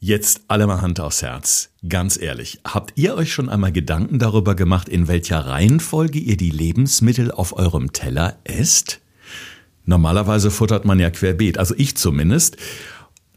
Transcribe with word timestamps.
Jetzt 0.00 0.42
alle 0.46 0.68
mal 0.68 0.80
Hand 0.80 1.00
aufs 1.00 1.22
Herz. 1.22 1.70
Ganz 1.88 2.16
ehrlich, 2.20 2.60
habt 2.64 2.92
ihr 2.94 3.16
euch 3.16 3.32
schon 3.32 3.48
einmal 3.48 3.72
Gedanken 3.72 4.20
darüber 4.20 4.54
gemacht, 4.54 4.88
in 4.88 5.08
welcher 5.08 5.40
Reihenfolge 5.40 6.20
ihr 6.20 6.36
die 6.36 6.50
Lebensmittel 6.50 7.32
auf 7.32 7.56
eurem 7.56 7.92
Teller 7.92 8.38
esst? 8.44 9.00
Normalerweise 9.86 10.52
futtert 10.52 10.84
man 10.84 11.00
ja 11.00 11.10
querbeet, 11.10 11.58
also 11.58 11.74
ich 11.76 11.96
zumindest. 11.96 12.56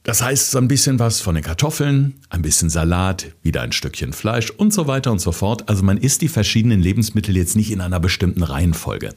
Das 0.03 0.21
heißt 0.21 0.51
so 0.51 0.59
ein 0.59 0.67
bisschen 0.67 0.99
was 0.99 1.19
von 1.19 1.33
den 1.33 1.43
Kartoffeln, 1.43 2.19
ein 2.29 2.43
bisschen 2.43 2.69
Salat, 2.69 3.33
wieder 3.41 3.63
ein 3.63 3.71
Stückchen 3.71 4.13
Fleisch 4.13 4.51
und 4.51 4.71
so 4.71 4.85
weiter 4.85 5.11
und 5.11 5.19
so 5.19 5.31
fort. 5.31 5.67
Also 5.67 5.81
man 5.81 5.97
isst 5.97 6.21
die 6.21 6.27
verschiedenen 6.27 6.79
Lebensmittel 6.79 7.35
jetzt 7.35 7.55
nicht 7.55 7.71
in 7.71 7.81
einer 7.81 7.99
bestimmten 7.99 8.43
Reihenfolge. 8.43 9.15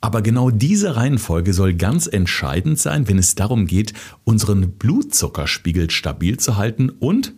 Aber 0.00 0.22
genau 0.22 0.50
diese 0.50 0.96
Reihenfolge 0.96 1.52
soll 1.52 1.74
ganz 1.74 2.06
entscheidend 2.06 2.78
sein, 2.78 3.06
wenn 3.08 3.18
es 3.18 3.34
darum 3.34 3.66
geht, 3.66 3.92
unseren 4.24 4.72
Blutzuckerspiegel 4.72 5.90
stabil 5.90 6.38
zu 6.38 6.56
halten 6.56 6.88
und, 6.88 7.34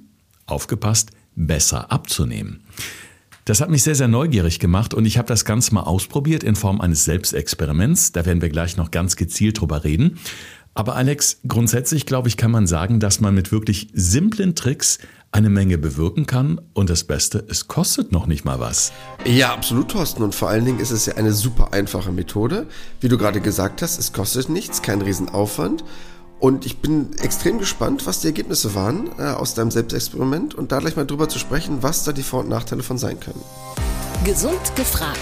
aufgepasst, 0.46 1.10
besser 1.34 1.90
abzunehmen. 1.90 2.60
Das 3.44 3.60
hat 3.60 3.70
mich 3.70 3.82
sehr, 3.82 3.96
sehr 3.96 4.06
neugierig 4.06 4.60
gemacht 4.60 4.94
und 4.94 5.04
ich 5.04 5.18
habe 5.18 5.26
das 5.26 5.44
Ganze 5.44 5.74
mal 5.74 5.82
ausprobiert 5.82 6.44
in 6.44 6.54
Form 6.54 6.80
eines 6.80 7.04
Selbstexperiments. 7.04 8.12
Da 8.12 8.24
werden 8.24 8.40
wir 8.40 8.50
gleich 8.50 8.76
noch 8.76 8.92
ganz 8.92 9.16
gezielt 9.16 9.60
drüber 9.60 9.82
reden. 9.82 10.18
Aber 10.74 10.96
Alex, 10.96 11.38
grundsätzlich 11.46 12.06
glaube 12.06 12.28
ich, 12.28 12.36
kann 12.36 12.50
man 12.50 12.66
sagen, 12.66 12.98
dass 12.98 13.20
man 13.20 13.34
mit 13.34 13.52
wirklich 13.52 13.88
simplen 13.92 14.54
Tricks 14.54 14.98
eine 15.30 15.48
Menge 15.48 15.78
bewirken 15.78 16.26
kann 16.26 16.60
und 16.74 16.90
das 16.90 17.04
Beste, 17.04 17.44
es 17.48 17.66
kostet 17.66 18.12
noch 18.12 18.26
nicht 18.26 18.44
mal 18.44 18.60
was. 18.60 18.92
Ja, 19.24 19.54
absolut, 19.54 19.90
Thorsten. 19.90 20.22
Und 20.22 20.34
vor 20.34 20.50
allen 20.50 20.64
Dingen 20.64 20.78
ist 20.78 20.90
es 20.90 21.06
ja 21.06 21.14
eine 21.14 21.32
super 21.32 21.72
einfache 21.72 22.12
Methode. 22.12 22.66
Wie 23.00 23.08
du 23.08 23.16
gerade 23.16 23.40
gesagt 23.40 23.80
hast, 23.80 23.98
es 23.98 24.12
kostet 24.12 24.50
nichts, 24.50 24.82
kein 24.82 25.00
Riesenaufwand. 25.00 25.84
Und 26.38 26.66
ich 26.66 26.78
bin 26.78 27.16
extrem 27.18 27.58
gespannt, 27.58 28.06
was 28.06 28.20
die 28.20 28.26
Ergebnisse 28.26 28.74
waren 28.74 29.10
äh, 29.18 29.22
aus 29.22 29.54
deinem 29.54 29.70
Selbstexperiment 29.70 30.54
und 30.54 30.72
da 30.72 30.80
gleich 30.80 30.96
mal 30.96 31.06
drüber 31.06 31.28
zu 31.28 31.38
sprechen, 31.38 31.82
was 31.82 32.04
da 32.04 32.12
die 32.12 32.24
Vor- 32.24 32.40
und 32.40 32.48
Nachteile 32.48 32.82
von 32.82 32.98
sein 32.98 33.20
können. 33.20 33.40
Gesund 34.24 34.76
gefragt. 34.76 35.18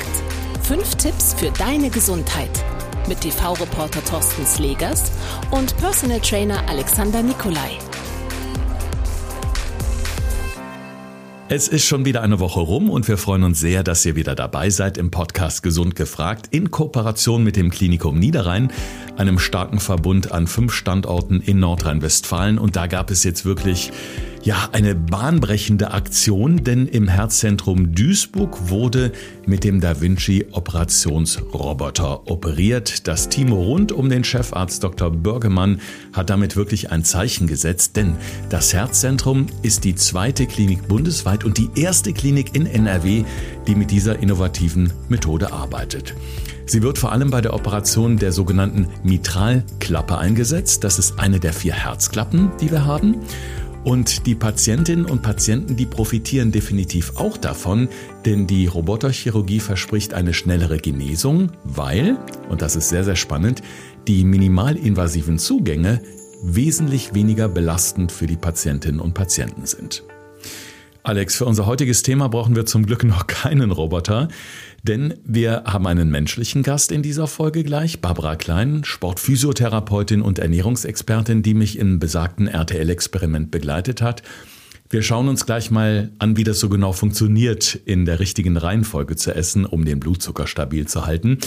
Fünf 0.62 0.94
Tipps 0.96 1.34
für 1.34 1.50
deine 1.50 1.90
Gesundheit 1.90 2.64
mit 3.10 3.22
TV-Reporter 3.22 4.04
Thorsten 4.04 4.46
Slegers 4.46 5.10
und 5.50 5.76
Personal 5.78 6.20
Trainer 6.20 6.62
Alexander 6.68 7.24
Nikolai. 7.24 7.76
Es 11.48 11.66
ist 11.66 11.84
schon 11.84 12.04
wieder 12.04 12.22
eine 12.22 12.38
Woche 12.38 12.60
rum 12.60 12.88
und 12.88 13.08
wir 13.08 13.18
freuen 13.18 13.42
uns 13.42 13.58
sehr, 13.58 13.82
dass 13.82 14.06
ihr 14.06 14.14
wieder 14.14 14.36
dabei 14.36 14.70
seid 14.70 14.96
im 14.96 15.10
Podcast 15.10 15.64
Gesund 15.64 15.96
gefragt 15.96 16.46
in 16.52 16.70
Kooperation 16.70 17.42
mit 17.42 17.56
dem 17.56 17.70
Klinikum 17.70 18.16
Niederrhein, 18.16 18.70
einem 19.16 19.38
starken 19.38 19.80
Verbund 19.80 20.32
an 20.32 20.46
fünf 20.46 20.72
Standorten 20.72 21.40
in 21.40 21.60
Nordrhein-Westfalen. 21.60 22.58
Und 22.58 22.76
da 22.76 22.86
gab 22.86 23.10
es 23.10 23.24
jetzt 23.24 23.44
wirklich 23.44 23.92
ja, 24.42 24.70
eine 24.72 24.94
bahnbrechende 24.94 25.90
Aktion, 25.90 26.64
denn 26.64 26.86
im 26.86 27.08
Herzzentrum 27.08 27.94
Duisburg 27.94 28.70
wurde 28.70 29.12
mit 29.46 29.64
dem 29.64 29.80
Da 29.80 30.00
Vinci 30.00 30.46
Operationsroboter 30.52 32.30
operiert. 32.30 33.06
Das 33.06 33.28
Team 33.28 33.52
rund 33.52 33.92
um 33.92 34.08
den 34.08 34.24
Chefarzt 34.24 34.82
Dr. 34.82 35.10
Bürgemann 35.10 35.80
hat 36.14 36.30
damit 36.30 36.56
wirklich 36.56 36.90
ein 36.90 37.04
Zeichen 37.04 37.46
gesetzt, 37.46 37.96
denn 37.96 38.16
das 38.48 38.72
Herzzentrum 38.72 39.46
ist 39.62 39.84
die 39.84 39.94
zweite 39.94 40.46
Klinik 40.46 40.88
bundesweit 40.88 41.44
und 41.44 41.58
die 41.58 41.68
erste 41.74 42.12
Klinik 42.12 42.54
in 42.54 42.64
NRW, 42.66 43.24
die 43.66 43.74
mit 43.74 43.90
dieser 43.90 44.18
innovativen 44.20 44.92
Methode 45.08 45.52
arbeitet. 45.52 46.14
Sie 46.70 46.84
wird 46.84 46.98
vor 46.98 47.10
allem 47.10 47.32
bei 47.32 47.40
der 47.40 47.52
Operation 47.52 48.16
der 48.16 48.30
sogenannten 48.30 48.86
Mitralklappe 49.02 50.16
eingesetzt. 50.16 50.84
Das 50.84 51.00
ist 51.00 51.18
eine 51.18 51.40
der 51.40 51.52
vier 51.52 51.72
Herzklappen, 51.72 52.52
die 52.60 52.70
wir 52.70 52.84
haben. 52.84 53.16
Und 53.82 54.24
die 54.24 54.36
Patientinnen 54.36 55.04
und 55.04 55.20
Patienten, 55.20 55.74
die 55.74 55.86
profitieren 55.86 56.52
definitiv 56.52 57.16
auch 57.16 57.38
davon, 57.38 57.88
denn 58.24 58.46
die 58.46 58.68
Roboterchirurgie 58.68 59.58
verspricht 59.58 60.14
eine 60.14 60.32
schnellere 60.32 60.78
Genesung, 60.78 61.50
weil, 61.64 62.16
und 62.48 62.62
das 62.62 62.76
ist 62.76 62.88
sehr, 62.88 63.02
sehr 63.02 63.16
spannend, 63.16 63.62
die 64.06 64.22
minimalinvasiven 64.22 65.40
Zugänge 65.40 66.00
wesentlich 66.44 67.14
weniger 67.14 67.48
belastend 67.48 68.12
für 68.12 68.28
die 68.28 68.36
Patientinnen 68.36 69.00
und 69.00 69.14
Patienten 69.14 69.66
sind. 69.66 70.04
Alex, 71.02 71.36
für 71.36 71.46
unser 71.46 71.64
heutiges 71.64 72.02
Thema 72.02 72.28
brauchen 72.28 72.54
wir 72.54 72.66
zum 72.66 72.84
Glück 72.84 73.04
noch 73.04 73.26
keinen 73.26 73.70
Roboter. 73.70 74.28
Denn 74.82 75.14
wir 75.24 75.64
haben 75.66 75.86
einen 75.86 76.10
menschlichen 76.10 76.62
Gast 76.62 76.92
in 76.92 77.02
dieser 77.02 77.26
Folge 77.26 77.64
gleich, 77.64 78.00
Barbara 78.00 78.36
Klein, 78.36 78.82
Sportphysiotherapeutin 78.84 80.20
und 80.20 80.38
Ernährungsexpertin, 80.38 81.42
die 81.42 81.54
mich 81.54 81.78
im 81.78 81.98
besagten 82.00 82.48
RTL-Experiment 82.48 83.50
begleitet 83.50 84.02
hat. 84.02 84.22
Wir 84.92 85.02
schauen 85.02 85.28
uns 85.28 85.46
gleich 85.46 85.70
mal 85.70 86.10
an, 86.18 86.36
wie 86.36 86.42
das 86.42 86.58
so 86.58 86.68
genau 86.68 86.92
funktioniert, 86.92 87.76
in 87.84 88.06
der 88.06 88.18
richtigen 88.18 88.56
Reihenfolge 88.56 89.14
zu 89.14 89.32
essen, 89.32 89.64
um 89.64 89.84
den 89.84 90.00
Blutzucker 90.00 90.48
stabil 90.48 90.88
zu 90.88 91.06
halten. 91.06 91.38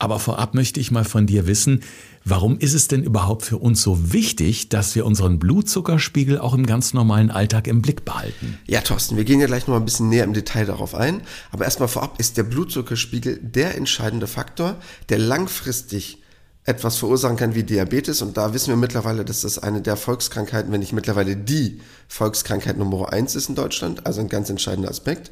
Aber 0.00 0.18
vorab 0.18 0.54
möchte 0.54 0.80
ich 0.80 0.90
mal 0.90 1.04
von 1.04 1.24
dir 1.24 1.46
wissen, 1.46 1.84
warum 2.24 2.58
ist 2.58 2.74
es 2.74 2.88
denn 2.88 3.04
überhaupt 3.04 3.44
für 3.44 3.58
uns 3.58 3.82
so 3.82 4.12
wichtig, 4.12 4.68
dass 4.68 4.96
wir 4.96 5.06
unseren 5.06 5.38
Blutzuckerspiegel 5.38 6.40
auch 6.40 6.54
im 6.54 6.66
ganz 6.66 6.92
normalen 6.92 7.30
Alltag 7.30 7.68
im 7.68 7.82
Blick 7.82 8.04
behalten? 8.04 8.58
Ja, 8.66 8.80
Thorsten, 8.80 9.16
wir 9.16 9.22
gehen 9.22 9.38
ja 9.38 9.46
gleich 9.46 9.68
noch 9.68 9.76
ein 9.76 9.84
bisschen 9.84 10.08
näher 10.08 10.24
im 10.24 10.34
Detail 10.34 10.66
darauf 10.66 10.96
ein. 10.96 11.22
Aber 11.52 11.66
erstmal 11.66 11.88
vorab 11.88 12.18
ist 12.18 12.36
der 12.36 12.42
Blutzuckerspiegel 12.42 13.38
der 13.40 13.76
entscheidende 13.76 14.26
Faktor, 14.26 14.74
der 15.08 15.18
langfristig 15.18 16.18
etwas 16.68 16.98
verursachen 16.98 17.38
kann 17.38 17.54
wie 17.54 17.62
Diabetes. 17.62 18.20
Und 18.20 18.36
da 18.36 18.52
wissen 18.52 18.68
wir 18.68 18.76
mittlerweile, 18.76 19.24
dass 19.24 19.40
das 19.40 19.58
eine 19.58 19.80
der 19.80 19.96
Volkskrankheiten, 19.96 20.70
wenn 20.70 20.80
nicht 20.80 20.92
mittlerweile 20.92 21.34
die 21.34 21.80
Volkskrankheit 22.08 22.76
Nummer 22.76 23.10
eins 23.10 23.34
ist 23.34 23.48
in 23.48 23.54
Deutschland. 23.54 24.06
Also 24.06 24.20
ein 24.20 24.28
ganz 24.28 24.50
entscheidender 24.50 24.90
Aspekt. 24.90 25.30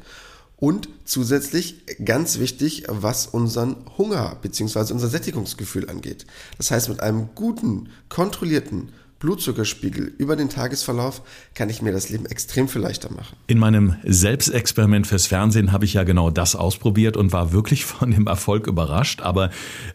Und 0.55 0.89
zusätzlich 1.05 1.85
ganz 2.03 2.39
wichtig, 2.39 2.85
was 2.87 3.27
unseren 3.27 3.75
Hunger 3.99 4.35
bzw. 4.41 4.91
unser 4.91 5.09
Sättigungsgefühl 5.09 5.87
angeht. 5.87 6.25
Das 6.57 6.71
heißt, 6.71 6.89
mit 6.89 7.01
einem 7.01 7.29
guten, 7.35 7.89
kontrollierten 8.09 8.89
Blutzuckerspiegel 9.19 10.13
über 10.17 10.35
den 10.35 10.49
Tagesverlauf 10.49 11.21
kann 11.55 11.69
ich 11.69 11.81
mir 11.81 11.91
das 11.91 12.09
Leben 12.09 12.25
extrem 12.25 12.67
viel 12.67 12.81
leichter 12.81 13.11
machen. 13.11 13.35
In 13.47 13.57
meinem 13.57 13.95
Selbstexperiment 14.03 15.07
fürs 15.07 15.25
Fernsehen 15.25 15.71
habe 15.71 15.85
ich 15.85 15.93
ja 15.93 16.03
genau 16.03 16.29
das 16.29 16.55
ausprobiert 16.55 17.17
und 17.17 17.33
war 17.33 17.51
wirklich 17.51 17.85
von 17.85 18.11
dem 18.11 18.27
Erfolg 18.27 18.67
überrascht. 18.67 19.21
Aber 19.21 19.49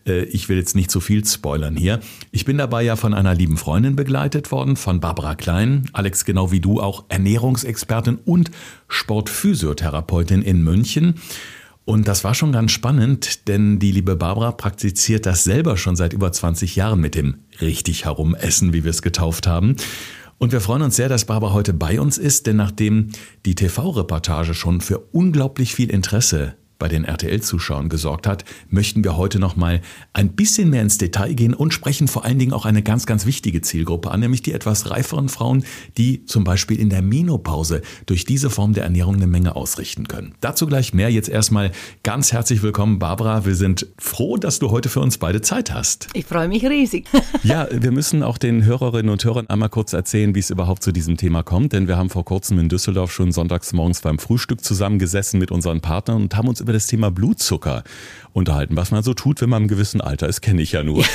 äh, 0.07 0.25
ich 0.25 0.49
will 0.49 0.57
jetzt 0.57 0.75
nicht 0.75 0.91
zu 0.91 1.01
viel 1.01 1.25
spoilern 1.25 1.77
hier. 1.77 2.01
Ich 2.31 2.45
bin 2.45 2.59
dabei 2.59 2.83
ja 2.83 2.97
von 2.97 3.15
einer 3.15 3.35
lieben 3.35 3.57
Freundin 3.57 3.97
begleitet 3.97 4.51
worden, 4.51 4.77
von 4.77 5.01
Barbara 5.01 5.35
Klein. 5.35 5.89
Alex, 5.93 6.25
genau 6.25 6.51
wie 6.51 6.61
du, 6.61 6.81
auch 6.81 7.05
Ernährungsexpertin 7.09 8.19
und 8.25 8.51
Sportphysiotherapeutin 8.89 10.43
in 10.43 10.63
München. 10.63 11.21
Und 11.85 12.07
das 12.07 12.23
war 12.23 12.35
schon 12.35 12.53
ganz 12.53 12.71
spannend, 12.71 13.49
denn 13.49 13.79
die 13.79 13.91
liebe 13.91 14.15
Barbara 14.15 14.53
praktiziert 14.53 15.27
das 15.27 15.43
selber 15.43 15.77
schon 15.77 15.97
seit 15.97 16.13
über 16.13 16.31
20 16.31 16.77
Jahren 16.77 17.01
mit 17.01 17.15
dem 17.15 17.41
richtig 17.61 18.05
herumessen, 18.05 18.73
wie 18.73 18.85
wir 18.85 18.91
es 18.91 19.03
getauft 19.03 19.47
haben. 19.47 19.77
Und 20.39 20.53
wir 20.53 20.61
freuen 20.61 20.83
uns 20.83 20.97
sehr, 20.97 21.09
dass 21.09 21.25
Barbara 21.25 21.53
heute 21.53 21.73
bei 21.73 22.01
uns 22.01 22.19
ist, 22.19 22.47
denn 22.47 22.57
nachdem 22.57 23.11
die 23.47 23.55
TV-Reportage 23.55 24.55
schon 24.55 24.81
für 24.81 24.99
unglaublich 24.99 25.75
viel 25.75 25.91
Interesse 25.91 26.55
bei 26.83 26.89
den 26.89 27.05
RTL-Zuschauern 27.05 27.89
gesorgt 27.89 28.27
hat, 28.27 28.45
möchten 28.69 29.05
wir 29.05 29.17
heute 29.17 29.39
noch 29.39 29.55
mal 29.55 29.81
ein 30.15 30.33
bisschen 30.33 30.69
mehr 30.69 30.83
ins 30.83 30.99
Detail 30.99 31.33
gehen 31.35 31.55
und 31.55 31.73
sprechen 31.73 32.09
vor 32.09 32.25
allen 32.25 32.41
Dingen 32.41 32.53
auch 32.53 32.67
eine 32.67 32.83
ganz, 32.83 33.07
ganz 33.07 33.25
wichtige 33.25 33.61
Zielgruppe 33.61 34.11
an, 34.11 34.19
nämlich 34.19 34.43
die 34.43 34.53
etwas 34.53 34.91
reiferen 34.91 35.29
Frauen, 35.29 35.65
die 35.97 36.27
zum 36.27 36.43
Beispiel 36.43 36.81
in 36.81 36.91
der 36.91 37.01
Menopause 37.01 37.83
durch 38.07 38.25
diese 38.25 38.51
Form 38.51 38.73
der 38.73 38.83
Ernährung 38.83 39.15
eine 39.15 39.29
Menge 39.29 39.55
ausrichten 39.55 40.09
können. 40.09 40.35
Dazu 40.41 40.67
gleich 40.67 40.93
mehr. 40.93 41.09
Jetzt 41.09 41.29
erstmal 41.29 41.71
ganz 42.03 42.33
herzlich 42.33 42.65
willkommen, 42.65 42.99
Barbara. 42.99 43.47
Wir 43.47 43.55
sind 43.55 43.87
froh, 43.97 44.37
dass 44.37 44.59
du 44.59 44.73
heute 44.73 44.89
für 44.89 44.99
uns 44.99 45.19
beide 45.19 45.41
Zeit 45.41 45.73
hast. 45.73 46.09
Ich 46.15 46.27
freue 46.27 46.49
mich 46.49 46.65
riesig. 46.65 47.07
ja, 47.45 47.69
wir 47.71 47.93
müssen 47.93 48.25
auch 48.25 48.39
den 48.39 48.65
Hörerinnen 48.65 49.13
und 49.13 49.25
Hörern 49.25 49.47
einmal 49.47 49.69
kurz 49.69 49.93
erzählen, 49.93 50.35
wie 50.35 50.41
es 50.41 50.51
überhaupt 50.51 50.83
zu 50.83 50.91
diesem 50.91 51.17
Thema 51.17 51.45
kommt, 51.45 51.75
denn 51.75 51.87
wir 51.87 51.97
haben 51.97 52.11
vor 52.11 52.25
kurzem 52.25 52.59
in 52.59 52.69
Düsseldorf 52.69 53.13
schon 53.13 53.31
sonntags 53.31 53.73
morgens 53.73 54.01
beim 54.01 54.19
Frühstück 54.19 54.65
zusammengesessen 54.65 55.39
mit 55.39 55.53
unseren 55.53 55.81
Partnern 55.81 56.23
und 56.23 56.37
haben 56.37 56.49
uns 56.49 56.61
über 56.61 56.72
über 56.73 56.79
das 56.79 56.87
Thema 56.87 57.11
Blutzucker 57.11 57.85
unterhalten. 58.33 58.77
Was 58.77 58.91
man 58.91 59.03
so 59.03 59.13
tut, 59.13 59.43
wenn 59.43 59.51
man 59.51 59.63
im 59.63 59.69
gewissen 59.69 60.01
Alter 60.01 60.27
ist, 60.27 60.41
kenne 60.41 60.63
ich 60.63 60.73
ja 60.73 60.83
nur. 60.83 61.05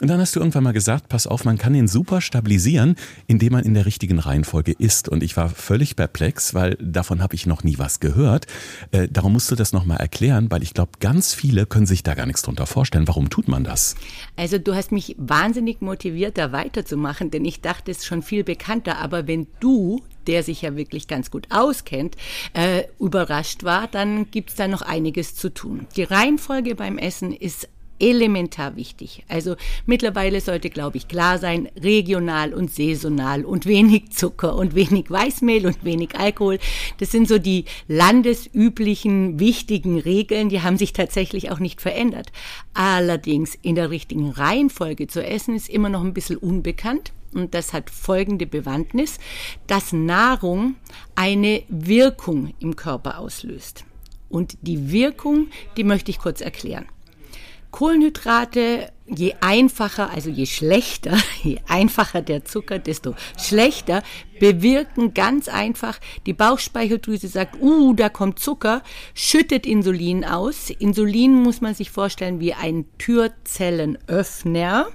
Und 0.00 0.06
dann 0.06 0.20
hast 0.20 0.36
du 0.36 0.40
irgendwann 0.40 0.62
mal 0.62 0.72
gesagt, 0.72 1.08
pass 1.08 1.26
auf, 1.26 1.44
man 1.44 1.58
kann 1.58 1.74
ihn 1.74 1.88
super 1.88 2.20
stabilisieren, 2.20 2.94
indem 3.26 3.54
man 3.54 3.64
in 3.64 3.74
der 3.74 3.84
richtigen 3.84 4.20
Reihenfolge 4.20 4.72
isst. 4.72 5.08
Und 5.08 5.24
ich 5.24 5.36
war 5.36 5.48
völlig 5.48 5.96
perplex, 5.96 6.54
weil 6.54 6.76
davon 6.80 7.20
habe 7.20 7.34
ich 7.34 7.46
noch 7.46 7.64
nie 7.64 7.78
was 7.78 7.98
gehört. 7.98 8.46
Äh, 8.92 9.08
darum 9.10 9.32
musst 9.32 9.50
du 9.50 9.56
das 9.56 9.72
nochmal 9.72 9.98
erklären, 9.98 10.50
weil 10.50 10.62
ich 10.62 10.72
glaube, 10.72 10.92
ganz 11.00 11.34
viele 11.34 11.66
können 11.66 11.86
sich 11.86 12.04
da 12.04 12.14
gar 12.14 12.26
nichts 12.26 12.42
drunter 12.42 12.66
vorstellen. 12.66 13.08
Warum 13.08 13.28
tut 13.28 13.48
man 13.48 13.64
das? 13.64 13.96
Also 14.36 14.58
du 14.58 14.74
hast 14.76 14.92
mich 14.92 15.16
wahnsinnig 15.18 15.82
motiviert, 15.82 16.38
da 16.38 16.52
weiterzumachen, 16.52 17.32
denn 17.32 17.44
ich 17.44 17.60
dachte, 17.60 17.90
es 17.90 17.98
ist 17.98 18.06
schon 18.06 18.22
viel 18.22 18.44
bekannter. 18.44 18.98
Aber 18.98 19.26
wenn 19.26 19.48
du 19.58 20.00
der 20.28 20.42
sich 20.42 20.62
ja 20.62 20.76
wirklich 20.76 21.08
ganz 21.08 21.30
gut 21.30 21.46
auskennt, 21.50 22.16
äh, 22.52 22.84
überrascht 23.00 23.64
war, 23.64 23.88
dann 23.88 24.30
gibt 24.30 24.50
es 24.50 24.56
da 24.56 24.68
noch 24.68 24.82
einiges 24.82 25.34
zu 25.34 25.52
tun. 25.52 25.86
Die 25.96 26.04
Reihenfolge 26.04 26.74
beim 26.74 26.98
Essen 26.98 27.32
ist 27.32 27.68
elementar 27.98 28.76
wichtig. 28.76 29.24
Also 29.28 29.56
mittlerweile 29.86 30.40
sollte, 30.40 30.70
glaube 30.70 30.96
ich, 30.96 31.08
klar 31.08 31.38
sein, 31.38 31.68
regional 31.80 32.54
und 32.54 32.72
saisonal 32.72 33.44
und 33.44 33.66
wenig 33.66 34.10
Zucker 34.10 34.56
und 34.56 34.74
wenig 34.74 35.10
Weißmehl 35.10 35.66
und 35.66 35.84
wenig 35.84 36.16
Alkohol. 36.16 36.58
Das 36.98 37.10
sind 37.10 37.28
so 37.28 37.38
die 37.38 37.64
landesüblichen 37.86 39.40
wichtigen 39.40 39.98
Regeln, 39.98 40.48
die 40.48 40.62
haben 40.62 40.78
sich 40.78 40.92
tatsächlich 40.92 41.50
auch 41.50 41.58
nicht 41.58 41.80
verändert. 41.80 42.32
Allerdings 42.74 43.56
in 43.62 43.74
der 43.74 43.90
richtigen 43.90 44.30
Reihenfolge 44.30 45.06
zu 45.06 45.24
essen 45.24 45.54
ist 45.54 45.68
immer 45.68 45.88
noch 45.88 46.02
ein 46.02 46.14
bisschen 46.14 46.36
unbekannt. 46.36 47.12
Und 47.34 47.54
das 47.54 47.72
hat 47.72 47.90
folgende 47.90 48.46
Bewandtnis, 48.46 49.18
dass 49.66 49.92
Nahrung 49.92 50.76
eine 51.14 51.62
Wirkung 51.68 52.54
im 52.58 52.74
Körper 52.74 53.18
auslöst. 53.18 53.84
Und 54.30 54.56
die 54.62 54.90
Wirkung, 54.92 55.48
die 55.76 55.84
möchte 55.84 56.10
ich 56.10 56.18
kurz 56.18 56.40
erklären. 56.40 56.86
Kohlenhydrate, 57.70 58.92
je 59.06 59.34
einfacher, 59.40 60.10
also 60.10 60.30
je 60.30 60.46
schlechter, 60.46 61.16
je 61.42 61.58
einfacher 61.68 62.22
der 62.22 62.44
Zucker, 62.44 62.78
desto 62.78 63.14
schlechter 63.36 64.02
bewirken 64.38 65.14
ganz 65.14 65.48
einfach, 65.48 65.98
die 66.26 66.32
Bauchspeicheldrüse 66.32 67.28
sagt, 67.28 67.56
uh, 67.60 67.92
da 67.94 68.08
kommt 68.08 68.38
Zucker, 68.38 68.82
schüttet 69.14 69.66
Insulin 69.66 70.24
aus. 70.24 70.70
Insulin 70.70 71.34
muss 71.34 71.60
man 71.60 71.74
sich 71.74 71.90
vorstellen 71.90 72.40
wie 72.40 72.54
ein 72.54 72.86
Türzellenöffner. 72.98 74.86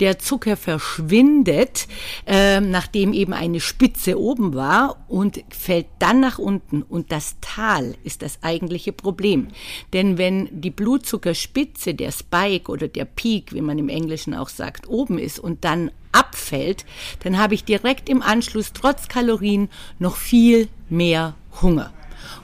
Der 0.00 0.18
Zucker 0.18 0.56
verschwindet, 0.56 1.88
äh, 2.26 2.60
nachdem 2.60 3.12
eben 3.12 3.32
eine 3.32 3.60
Spitze 3.60 4.18
oben 4.18 4.54
war 4.54 5.04
und 5.08 5.42
fällt 5.50 5.86
dann 5.98 6.20
nach 6.20 6.38
unten. 6.38 6.82
Und 6.82 7.10
das 7.10 7.36
Tal 7.40 7.94
ist 8.04 8.22
das 8.22 8.42
eigentliche 8.42 8.92
Problem. 8.92 9.48
Denn 9.92 10.18
wenn 10.18 10.48
die 10.52 10.70
Blutzuckerspitze, 10.70 11.94
der 11.94 12.12
Spike 12.12 12.70
oder 12.70 12.86
der 12.88 13.04
Peak, 13.06 13.52
wie 13.52 13.60
man 13.60 13.78
im 13.78 13.88
Englischen 13.88 14.34
auch 14.34 14.48
sagt, 14.48 14.88
oben 14.88 15.18
ist 15.18 15.38
und 15.38 15.64
dann 15.64 15.90
abfällt, 16.12 16.84
dann 17.22 17.38
habe 17.38 17.54
ich 17.54 17.64
direkt 17.64 18.08
im 18.08 18.22
Anschluss 18.22 18.72
trotz 18.72 19.08
Kalorien 19.08 19.68
noch 19.98 20.16
viel 20.16 20.68
mehr 20.88 21.34
Hunger. 21.60 21.92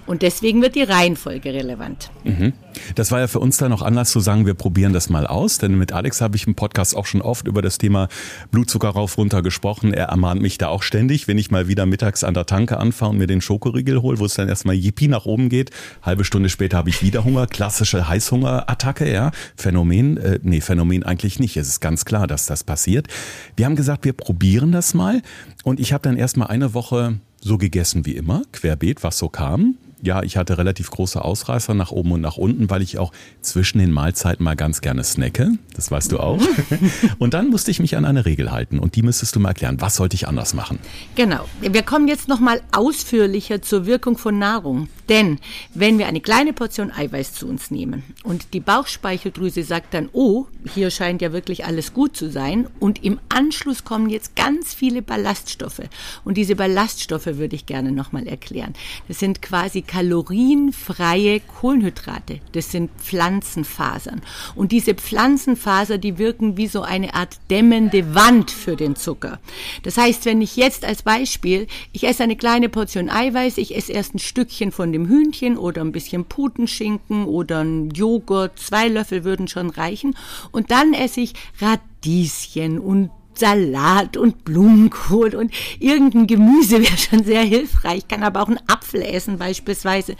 Und 0.06 0.22
deswegen 0.22 0.60
wird 0.62 0.74
die 0.74 0.82
Reihenfolge 0.82 1.54
relevant. 1.54 2.10
Mhm. 2.24 2.52
Das 2.94 3.10
war 3.10 3.20
ja 3.20 3.26
für 3.26 3.40
uns 3.40 3.56
dann 3.56 3.70
noch 3.70 3.82
Anlass 3.82 4.10
zu 4.10 4.20
sagen, 4.20 4.46
wir 4.46 4.54
probieren 4.54 4.92
das 4.92 5.08
mal 5.08 5.26
aus. 5.26 5.58
Denn 5.58 5.78
mit 5.78 5.92
Alex 5.92 6.20
habe 6.20 6.36
ich 6.36 6.46
im 6.46 6.54
Podcast 6.54 6.96
auch 6.96 7.06
schon 7.06 7.22
oft 7.22 7.46
über 7.46 7.62
das 7.62 7.78
Thema 7.78 8.08
Blutzucker 8.50 8.88
rauf 8.88 9.16
runter 9.16 9.42
gesprochen. 9.42 9.94
Er 9.94 10.06
ermahnt 10.06 10.42
mich 10.42 10.58
da 10.58 10.68
auch 10.68 10.82
ständig, 10.82 11.26
wenn 11.28 11.38
ich 11.38 11.50
mal 11.50 11.68
wieder 11.68 11.86
mittags 11.86 12.24
an 12.24 12.34
der 12.34 12.46
Tanke 12.46 12.78
anfahre 12.78 13.12
und 13.12 13.18
mir 13.18 13.26
den 13.26 13.40
Schokoriegel 13.40 14.02
hole, 14.02 14.18
wo 14.18 14.26
es 14.26 14.34
dann 14.34 14.48
erstmal 14.48 14.74
Yippie 14.74 15.08
nach 15.08 15.24
oben 15.24 15.48
geht. 15.48 15.70
Halbe 16.02 16.24
Stunde 16.24 16.48
später 16.48 16.76
habe 16.76 16.90
ich 16.90 17.02
wieder 17.02 17.24
Hunger. 17.24 17.46
Klassische 17.46 18.08
Heißhungerattacke, 18.08 19.10
ja. 19.10 19.30
Phänomen, 19.56 20.16
äh, 20.18 20.38
nee, 20.42 20.60
Phänomen 20.60 21.02
eigentlich 21.02 21.38
nicht. 21.38 21.56
Es 21.56 21.68
ist 21.68 21.80
ganz 21.80 22.04
klar, 22.04 22.26
dass 22.26 22.46
das 22.46 22.64
passiert. 22.64 23.08
Wir 23.56 23.66
haben 23.66 23.76
gesagt, 23.76 24.04
wir 24.04 24.12
probieren 24.12 24.72
das 24.72 24.94
mal. 24.94 25.22
Und 25.62 25.80
ich 25.80 25.92
habe 25.92 26.02
dann 26.02 26.16
erstmal 26.16 26.48
eine 26.48 26.74
Woche 26.74 27.18
so 27.44 27.58
gegessen 27.58 28.06
wie 28.06 28.16
immer, 28.16 28.42
querbeet, 28.52 29.02
was 29.02 29.18
so 29.18 29.28
kam 29.28 29.76
ja, 30.04 30.22
ich 30.22 30.36
hatte 30.36 30.58
relativ 30.58 30.90
große 30.90 31.24
Ausreißer 31.24 31.74
nach 31.74 31.90
oben 31.90 32.12
und 32.12 32.20
nach 32.20 32.36
unten, 32.36 32.68
weil 32.68 32.82
ich 32.82 32.98
auch 32.98 33.12
zwischen 33.40 33.78
den 33.78 33.90
Mahlzeiten 33.90 34.44
mal 34.44 34.54
ganz 34.54 34.82
gerne 34.82 35.02
snacke. 35.02 35.52
Das 35.74 35.90
weißt 35.90 36.12
du 36.12 36.20
auch. 36.20 36.40
und 37.18 37.34
dann 37.34 37.48
musste 37.48 37.70
ich 37.70 37.80
mich 37.80 37.96
an 37.96 38.04
eine 38.04 38.26
Regel 38.26 38.52
halten 38.52 38.78
und 38.78 38.96
die 38.96 39.02
müsstest 39.02 39.34
du 39.34 39.40
mal 39.40 39.50
erklären. 39.50 39.80
Was 39.80 39.96
sollte 39.96 40.14
ich 40.14 40.28
anders 40.28 40.52
machen? 40.52 40.78
Genau. 41.14 41.46
Wir 41.60 41.82
kommen 41.82 42.06
jetzt 42.06 42.28
nochmal 42.28 42.60
ausführlicher 42.72 43.62
zur 43.62 43.86
Wirkung 43.86 44.18
von 44.18 44.38
Nahrung. 44.38 44.88
Denn 45.08 45.38
wenn 45.74 45.98
wir 45.98 46.06
eine 46.06 46.20
kleine 46.20 46.52
Portion 46.52 46.90
Eiweiß 46.90 47.34
zu 47.34 47.46
uns 47.46 47.70
nehmen 47.70 48.02
und 48.22 48.54
die 48.54 48.60
Bauchspeicheldrüse 48.60 49.62
sagt 49.62 49.92
dann, 49.92 50.08
oh, 50.12 50.46
hier 50.72 50.90
scheint 50.90 51.20
ja 51.20 51.32
wirklich 51.32 51.66
alles 51.66 51.92
gut 51.92 52.16
zu 52.16 52.30
sein 52.30 52.68
und 52.80 53.04
im 53.04 53.20
Anschluss 53.28 53.84
kommen 53.84 54.08
jetzt 54.08 54.34
ganz 54.34 54.72
viele 54.72 55.02
Ballaststoffe. 55.02 55.82
Und 56.24 56.36
diese 56.36 56.56
Ballaststoffe 56.56 57.26
würde 57.26 57.56
ich 57.56 57.66
gerne 57.66 57.92
nochmal 57.92 58.26
erklären. 58.26 58.72
Das 59.08 59.18
sind 59.18 59.42
quasi 59.42 59.82
kalorienfreie 59.94 61.38
Kohlenhydrate. 61.38 62.40
Das 62.50 62.72
sind 62.72 62.90
Pflanzenfasern. 62.98 64.22
Und 64.56 64.72
diese 64.72 64.94
Pflanzenfaser, 64.94 65.98
die 65.98 66.18
wirken 66.18 66.56
wie 66.56 66.66
so 66.66 66.82
eine 66.82 67.14
Art 67.14 67.38
dämmende 67.48 68.12
Wand 68.12 68.50
für 68.50 68.74
den 68.74 68.96
Zucker. 68.96 69.38
Das 69.84 69.96
heißt, 69.96 70.24
wenn 70.24 70.42
ich 70.42 70.56
jetzt 70.56 70.84
als 70.84 71.04
Beispiel, 71.04 71.68
ich 71.92 72.08
esse 72.08 72.24
eine 72.24 72.34
kleine 72.34 72.68
Portion 72.68 73.08
Eiweiß, 73.08 73.56
ich 73.58 73.76
esse 73.76 73.92
erst 73.92 74.16
ein 74.16 74.18
Stückchen 74.18 74.72
von 74.72 74.90
dem 74.90 75.06
Hühnchen 75.06 75.56
oder 75.56 75.82
ein 75.82 75.92
bisschen 75.92 76.24
Putenschinken 76.24 77.26
oder 77.26 77.62
ein 77.62 77.90
Joghurt, 77.90 78.58
zwei 78.58 78.88
Löffel 78.88 79.22
würden 79.22 79.46
schon 79.46 79.70
reichen. 79.70 80.16
Und 80.50 80.72
dann 80.72 80.92
esse 80.92 81.20
ich 81.20 81.34
Radieschen 81.60 82.80
und 82.80 83.10
Salat 83.38 84.16
und 84.16 84.44
Blumenkohl 84.44 85.34
und 85.34 85.52
irgendein 85.78 86.26
Gemüse 86.26 86.80
wäre 86.82 86.96
schon 86.96 87.24
sehr 87.24 87.42
hilfreich. 87.42 87.98
Ich 87.98 88.08
kann 88.08 88.22
aber 88.22 88.42
auch 88.42 88.48
einen 88.48 88.60
Apfel 88.66 89.02
essen 89.02 89.38
beispielsweise. 89.38 90.16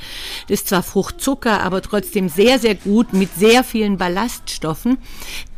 Das 0.49 0.61
ist 0.61 0.69
zwar 0.69 0.83
Fruchtzucker, 0.83 1.61
aber 1.63 1.83
trotzdem 1.83 2.29
sehr, 2.29 2.59
sehr 2.59 2.75
gut 2.75 3.13
mit 3.13 3.35
sehr 3.35 3.65
vielen 3.65 3.97
Ballaststoffen. 3.97 4.99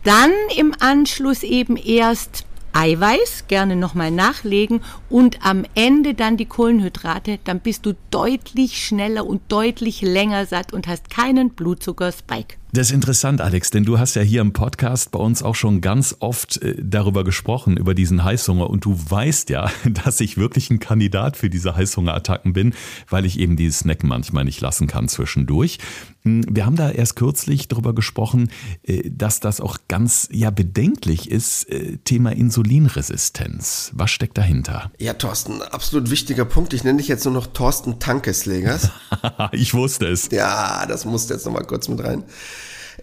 Dann 0.04 0.32
im 0.56 0.74
Anschluss 0.78 1.42
eben 1.42 1.76
erst 1.76 2.46
Eiweiß, 2.72 3.44
gerne 3.48 3.74
nochmal 3.74 4.10
nachlegen 4.10 4.82
und 5.08 5.38
am 5.42 5.64
Ende 5.74 6.12
dann 6.12 6.36
die 6.36 6.44
Kohlenhydrate, 6.44 7.38
dann 7.42 7.60
bist 7.60 7.86
du 7.86 7.94
deutlich 8.10 8.84
schneller 8.84 9.26
und 9.26 9.40
deutlich 9.48 10.02
länger 10.02 10.44
satt 10.44 10.74
und 10.74 10.86
hast 10.86 11.08
keinen 11.08 11.50
Blutzuckerspike. 11.50 12.58
Das 12.76 12.88
ist 12.88 12.92
interessant, 12.92 13.40
Alex, 13.40 13.70
denn 13.70 13.84
du 13.84 13.98
hast 13.98 14.16
ja 14.16 14.22
hier 14.22 14.42
im 14.42 14.52
Podcast 14.52 15.10
bei 15.10 15.18
uns 15.18 15.42
auch 15.42 15.54
schon 15.54 15.80
ganz 15.80 16.14
oft 16.18 16.60
äh, 16.60 16.74
darüber 16.78 17.24
gesprochen, 17.24 17.78
über 17.78 17.94
diesen 17.94 18.22
Heißhunger. 18.22 18.68
Und 18.68 18.84
du 18.84 19.00
weißt 19.08 19.48
ja, 19.48 19.70
dass 20.04 20.20
ich 20.20 20.36
wirklich 20.36 20.68
ein 20.68 20.78
Kandidat 20.78 21.38
für 21.38 21.48
diese 21.48 21.74
Heißhungerattacken 21.74 22.52
bin, 22.52 22.74
weil 23.08 23.24
ich 23.24 23.38
eben 23.38 23.56
dieses 23.56 23.78
Snacken 23.78 24.10
manchmal 24.10 24.44
nicht 24.44 24.60
lassen 24.60 24.88
kann 24.88 25.08
zwischendurch. 25.08 25.78
Hm, 26.24 26.44
wir 26.50 26.66
haben 26.66 26.76
da 26.76 26.90
erst 26.90 27.16
kürzlich 27.16 27.66
darüber 27.68 27.94
gesprochen, 27.94 28.50
äh, 28.82 29.08
dass 29.10 29.40
das 29.40 29.62
auch 29.62 29.78
ganz 29.88 30.28
ja 30.30 30.50
bedenklich 30.50 31.30
ist, 31.30 31.70
äh, 31.70 31.96
Thema 32.04 32.32
Insulinresistenz. 32.32 33.90
Was 33.94 34.10
steckt 34.10 34.36
dahinter? 34.36 34.90
Ja, 34.98 35.14
Thorsten, 35.14 35.62
absolut 35.62 36.10
wichtiger 36.10 36.44
Punkt. 36.44 36.74
Ich 36.74 36.84
nenne 36.84 36.98
dich 36.98 37.08
jetzt 37.08 37.24
nur 37.24 37.32
noch 37.32 37.46
Thorsten 37.46 38.00
Tankeslegers. 38.00 38.90
ich 39.52 39.72
wusste 39.72 40.08
es. 40.08 40.28
Ja, 40.30 40.84
das 40.84 41.06
musste 41.06 41.32
jetzt 41.32 41.46
nochmal 41.46 41.64
kurz 41.64 41.88
mit 41.88 42.04
rein. 42.04 42.22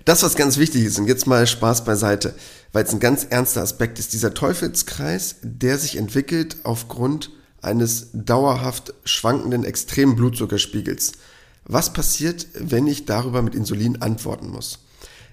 Das, 0.06 0.24
was 0.24 0.36
ganz 0.36 0.58
wichtig 0.58 0.84
ist, 0.84 0.98
und 1.00 1.08
jetzt 1.08 1.28
mal 1.28 1.46
Spaß 1.46 1.86
beiseite, 1.86 2.34
weil 2.72 2.84
es 2.84 2.94
ein 2.94 3.00
ganz 3.00 3.26
ernster 3.30 3.62
Aspekt 3.62 4.00
ist, 4.00 4.14
dieser 4.14 4.34
Teufelskreis, 4.34 5.36
der 5.42 5.78
sich 5.78 5.98
entwickelt 5.98 6.58
aufgrund 6.64 7.32
eines 7.62 8.08
dauerhaft 8.14 8.94
schwankenden 9.06 9.64
extremen 9.64 10.16
Blutzuckerspiegels. 10.16 11.14
Was 11.66 11.94
passiert, 11.94 12.48
wenn 12.54 12.88
ich 12.88 13.06
darüber 13.06 13.42
mit 13.42 13.56
Insulin 13.56 14.02
antworten 14.02 14.50
muss? 14.50 14.80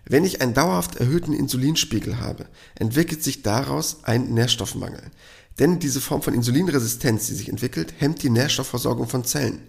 Wenn 0.04 0.24
ich 0.24 0.40
einen 0.40 0.54
dauerhaft 0.54 0.96
erhöhten 0.96 1.32
Insulinspiegel 1.32 2.20
habe, 2.20 2.46
entwickelt 2.76 3.22
sich 3.22 3.42
daraus 3.42 3.98
ein 4.04 4.32
Nährstoffmangel. 4.32 5.02
Denn 5.58 5.78
diese 5.78 6.00
Form 6.00 6.22
von 6.22 6.34
Insulinresistenz, 6.34 7.26
die 7.26 7.34
sich 7.34 7.48
entwickelt, 7.48 7.94
hemmt 7.98 8.22
die 8.22 8.30
Nährstoffversorgung 8.30 9.08
von 9.08 9.24
Zellen. 9.24 9.60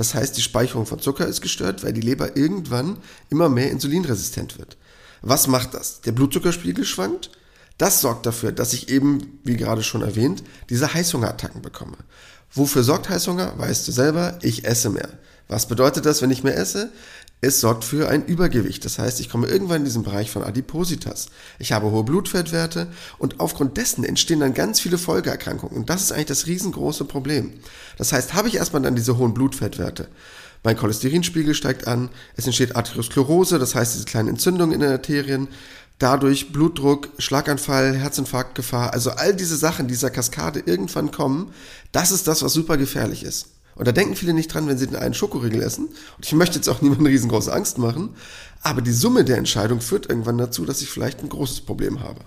Das 0.00 0.14
heißt, 0.14 0.34
die 0.34 0.40
Speicherung 0.40 0.86
von 0.86 0.98
Zucker 0.98 1.26
ist 1.26 1.42
gestört, 1.42 1.84
weil 1.84 1.92
die 1.92 2.00
Leber 2.00 2.34
irgendwann 2.34 2.96
immer 3.28 3.50
mehr 3.50 3.70
insulinresistent 3.70 4.58
wird. 4.58 4.78
Was 5.20 5.46
macht 5.46 5.74
das? 5.74 6.00
Der 6.00 6.12
Blutzuckerspiegel 6.12 6.86
schwankt. 6.86 7.30
Das 7.76 8.00
sorgt 8.00 8.24
dafür, 8.24 8.50
dass 8.50 8.72
ich 8.72 8.88
eben, 8.88 9.38
wie 9.44 9.58
gerade 9.58 9.82
schon 9.82 10.00
erwähnt, 10.00 10.42
diese 10.70 10.94
Heißhungerattacken 10.94 11.60
bekomme. 11.60 11.98
Wofür 12.50 12.82
sorgt 12.82 13.10
Heißhunger? 13.10 13.58
Weißt 13.58 13.86
du 13.86 13.92
selber, 13.92 14.38
ich 14.40 14.64
esse 14.64 14.88
mehr. 14.88 15.10
Was 15.48 15.68
bedeutet 15.68 16.06
das, 16.06 16.22
wenn 16.22 16.30
ich 16.30 16.44
mehr 16.44 16.56
esse? 16.56 16.90
Es 17.42 17.60
sorgt 17.60 17.84
für 17.84 18.08
ein 18.08 18.26
Übergewicht. 18.26 18.84
Das 18.84 18.98
heißt, 18.98 19.18
ich 19.20 19.30
komme 19.30 19.46
irgendwann 19.46 19.78
in 19.78 19.84
diesen 19.86 20.02
Bereich 20.02 20.30
von 20.30 20.44
Adipositas. 20.44 21.28
Ich 21.58 21.72
habe 21.72 21.90
hohe 21.90 22.04
Blutfettwerte 22.04 22.88
und 23.18 23.40
aufgrund 23.40 23.78
dessen 23.78 24.04
entstehen 24.04 24.40
dann 24.40 24.52
ganz 24.52 24.78
viele 24.78 24.98
Folgeerkrankungen. 24.98 25.76
Und 25.76 25.88
das 25.88 26.02
ist 26.02 26.12
eigentlich 26.12 26.26
das 26.26 26.46
riesengroße 26.46 27.06
Problem. 27.06 27.54
Das 27.96 28.12
heißt, 28.12 28.34
habe 28.34 28.48
ich 28.48 28.56
erstmal 28.56 28.82
dann 28.82 28.94
diese 28.94 29.16
hohen 29.16 29.32
Blutfettwerte. 29.32 30.08
Mein 30.62 30.76
Cholesterinspiegel 30.76 31.54
steigt 31.54 31.86
an, 31.86 32.10
es 32.36 32.44
entsteht 32.44 32.76
Arteriosklerose, 32.76 33.58
das 33.58 33.74
heißt 33.74 33.94
diese 33.94 34.04
kleinen 34.04 34.28
Entzündungen 34.28 34.74
in 34.74 34.80
den 34.80 34.92
Arterien, 34.92 35.48
dadurch 35.98 36.52
Blutdruck, 36.52 37.08
Schlaganfall, 37.16 37.94
Herzinfarktgefahr, 37.94 38.92
also 38.92 39.12
all 39.12 39.34
diese 39.34 39.56
Sachen 39.56 39.88
dieser 39.88 40.10
Kaskade 40.10 40.62
irgendwann 40.66 41.10
kommen, 41.10 41.54
das 41.92 42.10
ist 42.10 42.28
das, 42.28 42.42
was 42.42 42.52
super 42.52 42.76
gefährlich 42.76 43.22
ist. 43.22 43.46
Und 43.80 43.86
da 43.86 43.92
denken 43.92 44.14
viele 44.14 44.34
nicht 44.34 44.52
dran, 44.52 44.68
wenn 44.68 44.76
sie 44.76 44.86
den 44.86 44.96
einen 44.96 45.14
Schokoriegel 45.14 45.62
essen. 45.62 45.86
Und 45.86 46.26
ich 46.26 46.34
möchte 46.34 46.56
jetzt 46.56 46.68
auch 46.68 46.82
niemandem 46.82 47.06
riesengroße 47.06 47.50
Angst 47.50 47.78
machen. 47.78 48.10
Aber 48.60 48.82
die 48.82 48.92
Summe 48.92 49.24
der 49.24 49.38
Entscheidung 49.38 49.80
führt 49.80 50.10
irgendwann 50.10 50.36
dazu, 50.36 50.66
dass 50.66 50.82
ich 50.82 50.90
vielleicht 50.90 51.20
ein 51.20 51.30
großes 51.30 51.62
Problem 51.62 52.00
habe. 52.00 52.20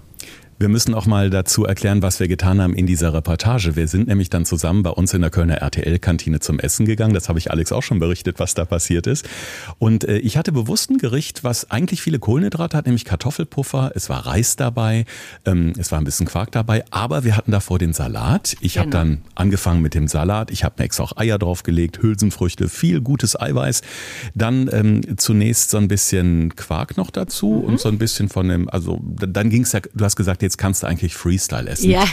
Wir 0.64 0.70
müssen 0.70 0.94
auch 0.94 1.08
mal 1.08 1.30
dazu 1.30 1.66
erklären, 1.66 2.02
was 2.02 2.22
wir 2.22 2.30
getan 2.30 2.62
haben 2.62 2.74
in 2.74 2.86
dieser 2.86 3.14
Reportage. 3.14 3.76
Wir 3.76 3.90
sind 3.90 4.08
nämlich 4.08 4.30
dann 4.30 4.46
zusammen 4.46 4.82
bei 4.84 4.92
uns 4.92 5.14
in 5.14 5.20
der 5.20 5.30
Kölner 5.30 5.56
RTL-Kantine 5.56 6.40
zum 6.40 6.58
Essen 6.58 6.86
gegangen. 6.86 7.14
Das 7.14 7.28
habe 7.28 7.38
ich 7.38 7.52
Alex 7.52 7.74
auch 7.74 7.82
schon 7.82 8.00
berichtet, 8.00 8.40
was 8.40 8.54
da 8.54 8.64
passiert 8.64 9.06
ist. 9.06 9.28
Und 9.78 10.06
äh, 10.06 10.20
ich 10.20 10.38
hatte 10.38 10.52
bewusst 10.52 10.90
ein 10.90 11.00
Gericht, 11.00 11.44
was 11.44 11.70
eigentlich 11.70 12.02
viele 12.02 12.18
Kohlenhydrate 12.20 12.78
hat, 12.78 12.86
nämlich 12.86 13.04
Kartoffelpuffer. 13.04 13.92
Es 13.96 14.10
war 14.10 14.26
Reis 14.26 14.56
dabei, 14.56 15.06
ähm, 15.46 15.74
es 15.78 15.92
war 15.92 16.00
ein 16.00 16.06
bisschen 16.06 16.28
Quark 16.28 16.52
dabei, 16.52 16.86
aber 16.92 17.24
wir 17.26 17.36
hatten 17.36 17.52
davor 17.52 17.78
den 17.78 17.92
Salat. 17.92 18.56
Ich 18.62 18.76
genau. 18.76 18.84
habe 18.84 18.92
dann 18.92 19.22
angefangen 19.36 19.82
mit 19.82 19.96
dem 19.96 20.08
Salat. 20.08 20.50
Ich 20.50 20.64
habe 20.64 20.76
mir 20.78 20.86
extra 20.86 21.04
auch 21.04 21.18
Eier 21.18 21.40
draufgelegt, 21.40 22.02
Hülsenfrüchte, 22.02 22.70
viel 22.70 23.02
gutes 23.02 23.38
Eiweiß. 23.38 23.82
Dann 24.36 24.70
ähm, 24.72 25.18
zunächst 25.18 25.72
so 25.72 25.78
ein 25.78 25.90
bisschen 25.90 26.56
Quark 26.56 26.96
noch 26.96 27.10
dazu 27.10 27.48
mhm. 27.48 27.64
und 27.74 27.80
so 27.82 27.90
ein 27.90 27.98
bisschen 27.98 28.30
von 28.30 28.48
dem, 28.48 28.70
also 28.70 29.02
dann 29.04 29.50
ging 29.50 29.64
es 29.64 29.74
ja, 29.74 29.82
du 29.94 30.06
hast 30.06 30.13
gesagt, 30.16 30.42
jetzt 30.42 30.54
jetzt 30.54 30.58
kannst 30.58 30.84
du 30.84 30.88
eigentlich 30.88 31.16
Freestyle 31.16 31.70
essen. 31.70 31.90
Ja. 31.90 32.06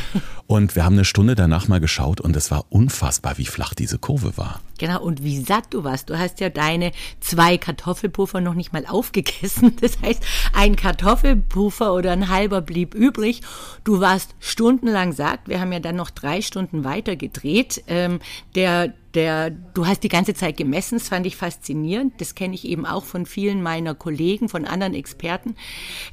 Und 0.47 0.75
wir 0.77 0.85
haben 0.85 0.95
eine 0.95 1.05
Stunde 1.05 1.35
danach 1.35 1.69
mal 1.69 1.81
geschaut 1.81 2.21
und 2.21 2.35
es 2.37 2.51
war 2.51 2.65
unfassbar, 2.71 3.39
wie 3.39 3.47
flach 3.47 3.75
diese 3.75 3.99
Kurve 3.99 4.37
war. 4.37 4.61
Genau, 4.81 5.03
und 5.03 5.23
wie 5.23 5.39
satt 5.39 5.75
du 5.75 5.85
warst. 5.85 6.09
Du 6.09 6.19
hast 6.19 6.41
ja 6.41 6.49
deine 6.49 6.93
zwei 7.21 7.59
Kartoffelpuffer 7.59 8.41
noch 8.41 8.55
nicht 8.55 8.73
mal 8.73 8.87
aufgegessen. 8.87 9.77
Das 9.81 10.01
heißt, 10.01 10.23
ein 10.55 10.77
Kartoffelpuffer 10.77 11.93
oder 11.95 12.13
ein 12.13 12.29
halber 12.29 12.61
blieb 12.61 12.95
übrig. 12.95 13.43
Du 13.85 14.01
warst 14.01 14.35
stundenlang 14.41 15.13
satt. 15.13 15.41
Wir 15.47 15.61
haben 15.61 15.73
ja 15.73 15.81
dann 15.81 15.97
noch 15.97 16.11
drei 16.11 16.41
Stunden 16.41 16.85
weiter 16.85 17.17
gedreht. 17.17 17.83
Ähm, 17.89 18.21
der 18.55 18.95
der, 19.15 19.51
du 19.51 19.87
hast 19.87 20.05
die 20.05 20.09
ganze 20.09 20.35
Zeit 20.35 20.57
gemessen, 20.57 20.99
das 20.99 21.09
fand 21.09 21.27
ich 21.27 21.37
faszinierend. 21.37 22.21
Das 22.21 22.35
kenne 22.35 22.55
ich 22.55 22.65
eben 22.65 22.87
auch 22.87 23.05
von 23.05 23.27
vielen 23.27 23.63
meiner 23.63 23.95
Kollegen, 23.95 24.49
von 24.49 24.65
anderen 24.65 24.95
Experten. 24.95 25.57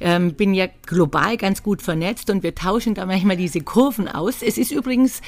Ähm, 0.00 0.34
bin 0.34 0.54
ja 0.54 0.66
global 0.86 1.36
ganz 1.36 1.62
gut 1.62 1.80
vernetzt 1.80 2.28
und 2.30 2.42
wir 2.42 2.54
tauschen 2.54 2.94
da 2.94 3.06
manchmal 3.06 3.36
diese 3.36 3.60
Kurven 3.60 4.08
aus. 4.08 4.42
Es 4.42 4.58
ist 4.58 4.72
übrigens 4.72 5.20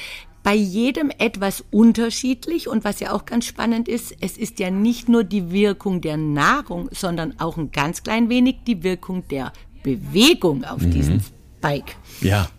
bei 0.43 0.55
jedem 0.55 1.11
etwas 1.17 1.63
unterschiedlich 1.71 2.67
und 2.67 2.83
was 2.83 2.99
ja 2.99 3.13
auch 3.13 3.25
ganz 3.25 3.45
spannend 3.45 3.87
ist, 3.87 4.15
es 4.21 4.37
ist 4.37 4.59
ja 4.59 4.71
nicht 4.71 5.07
nur 5.07 5.23
die 5.23 5.51
Wirkung 5.51 6.01
der 6.01 6.17
Nahrung, 6.17 6.89
sondern 6.91 7.39
auch 7.39 7.57
ein 7.57 7.71
ganz 7.71 8.03
klein 8.03 8.29
wenig 8.29 8.57
die 8.65 8.83
Wirkung 8.83 9.27
der 9.29 9.53
Bewegung 9.83 10.63
auf 10.63 10.81
mhm. 10.81 10.91
diesem 10.91 11.19
Bike. 11.61 11.95
Ja. 12.21 12.49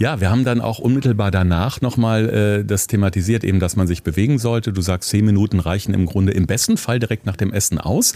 Ja, 0.00 0.20
wir 0.20 0.28
haben 0.28 0.44
dann 0.44 0.60
auch 0.60 0.80
unmittelbar 0.80 1.30
danach 1.30 1.80
nochmal 1.80 2.28
äh, 2.28 2.64
das 2.64 2.88
thematisiert, 2.88 3.44
eben, 3.44 3.60
dass 3.60 3.76
man 3.76 3.86
sich 3.86 4.02
bewegen 4.02 4.40
sollte. 4.40 4.72
Du 4.72 4.80
sagst, 4.80 5.10
zehn 5.10 5.24
Minuten 5.24 5.60
reichen 5.60 5.94
im 5.94 6.06
Grunde 6.06 6.32
im 6.32 6.48
besten 6.48 6.76
Fall 6.76 6.98
direkt 6.98 7.26
nach 7.26 7.36
dem 7.36 7.52
Essen 7.52 7.78
aus, 7.78 8.14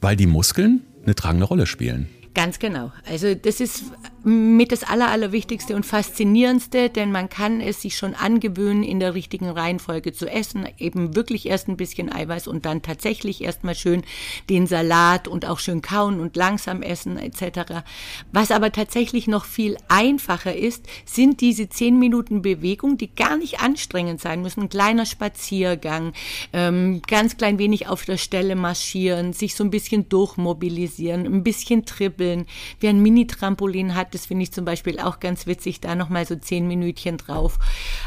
weil 0.00 0.16
die 0.16 0.26
Muskeln 0.26 0.80
eine 1.04 1.14
tragende 1.14 1.44
Rolle 1.44 1.66
spielen. 1.66 2.08
Ganz 2.34 2.58
genau. 2.58 2.92
Also 3.10 3.34
das 3.34 3.60
ist 3.60 3.84
mit 4.26 4.72
das 4.72 4.82
Aller, 4.82 5.08
Allerwichtigste 5.08 5.76
und 5.76 5.86
Faszinierendste, 5.86 6.90
denn 6.90 7.12
man 7.12 7.28
kann 7.28 7.60
es 7.60 7.82
sich 7.82 7.96
schon 7.96 8.14
angewöhnen, 8.14 8.82
in 8.82 8.98
der 8.98 9.14
richtigen 9.14 9.48
Reihenfolge 9.48 10.12
zu 10.12 10.26
essen. 10.26 10.66
Eben 10.78 11.14
wirklich 11.14 11.46
erst 11.46 11.68
ein 11.68 11.76
bisschen 11.76 12.12
Eiweiß 12.12 12.48
und 12.48 12.66
dann 12.66 12.82
tatsächlich 12.82 13.44
erstmal 13.44 13.74
schön 13.74 14.02
den 14.50 14.66
Salat 14.66 15.28
und 15.28 15.46
auch 15.46 15.60
schön 15.60 15.80
kauen 15.80 16.20
und 16.20 16.34
langsam 16.36 16.82
essen 16.82 17.18
etc. 17.18 17.84
Was 18.32 18.50
aber 18.50 18.72
tatsächlich 18.72 19.28
noch 19.28 19.44
viel 19.44 19.76
einfacher 19.88 20.56
ist, 20.56 20.86
sind 21.04 21.40
diese 21.40 21.68
zehn 21.68 21.98
Minuten 21.98 22.42
Bewegung, 22.42 22.98
die 22.98 23.14
gar 23.14 23.36
nicht 23.36 23.60
anstrengend 23.60 24.20
sein 24.20 24.42
müssen. 24.42 24.62
Ein 24.62 24.68
kleiner 24.68 25.06
Spaziergang, 25.06 26.12
ähm, 26.52 27.00
ganz 27.06 27.36
klein 27.36 27.58
wenig 27.58 27.88
auf 27.88 28.04
der 28.04 28.16
Stelle 28.16 28.56
marschieren, 28.56 29.32
sich 29.32 29.54
so 29.54 29.62
ein 29.62 29.70
bisschen 29.70 30.08
durchmobilisieren, 30.08 31.26
ein 31.26 31.44
bisschen 31.44 31.86
trippeln 31.86 32.46
wer 32.80 32.90
ein 32.90 33.02
Mini-Trampolin 33.02 33.94
hat, 33.94 34.14
das 34.16 34.24
finde 34.24 34.44
ich 34.44 34.52
zum 34.52 34.64
Beispiel 34.64 34.98
auch 34.98 35.20
ganz 35.20 35.46
witzig, 35.46 35.80
da 35.80 35.94
nochmal 35.94 36.26
so 36.26 36.36
zehn 36.36 36.66
Minütchen 36.66 37.18
drauf. 37.18 37.58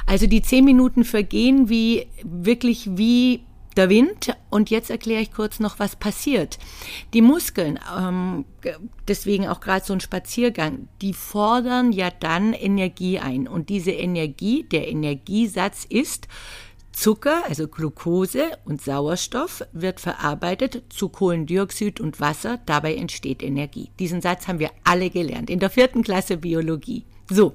Also 0.07 0.25
die 0.25 0.41
zehn 0.41 0.65
Minuten 0.65 1.03
vergehen 1.03 1.69
wie, 1.69 2.07
wirklich 2.23 2.97
wie 2.97 3.41
der 3.77 3.89
Wind. 3.89 4.35
Und 4.49 4.71
jetzt 4.71 4.89
erkläre 4.89 5.21
ich 5.21 5.31
kurz 5.31 5.59
noch, 5.59 5.77
was 5.77 5.95
passiert. 5.95 6.57
Die 7.13 7.21
Muskeln, 7.21 7.79
ähm, 7.95 8.45
deswegen 9.07 9.47
auch 9.47 9.59
gerade 9.59 9.85
so 9.85 9.93
ein 9.93 9.99
Spaziergang, 9.99 10.87
die 11.03 11.13
fordern 11.13 11.91
ja 11.91 12.09
dann 12.09 12.53
Energie 12.53 13.19
ein. 13.19 13.47
Und 13.47 13.69
diese 13.69 13.91
Energie, 13.91 14.63
der 14.63 14.87
Energiesatz 14.87 15.85
ist, 15.87 16.27
Zucker, 16.99 17.43
also 17.47 17.69
Glucose 17.69 18.57
und 18.65 18.81
Sauerstoff 18.81 19.63
wird 19.71 20.01
verarbeitet 20.01 20.83
zu 20.89 21.07
Kohlendioxid 21.07 22.01
und 22.01 22.19
Wasser. 22.19 22.59
Dabei 22.65 22.95
entsteht 22.95 23.41
Energie. 23.41 23.89
Diesen 23.99 24.21
Satz 24.21 24.49
haben 24.49 24.59
wir 24.59 24.71
alle 24.83 25.09
gelernt 25.09 25.49
in 25.49 25.59
der 25.59 25.69
vierten 25.69 26.03
Klasse 26.03 26.35
Biologie. 26.35 27.05
So, 27.29 27.53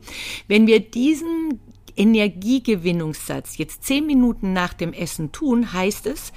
wenn 0.49 0.67
wir 0.67 0.81
diesen 0.81 1.61
Energiegewinnungssatz 1.95 3.59
jetzt 3.59 3.85
zehn 3.85 4.07
Minuten 4.07 4.55
nach 4.55 4.73
dem 4.73 4.95
Essen 4.95 5.31
tun, 5.31 5.75
heißt 5.75 6.07
es, 6.07 6.33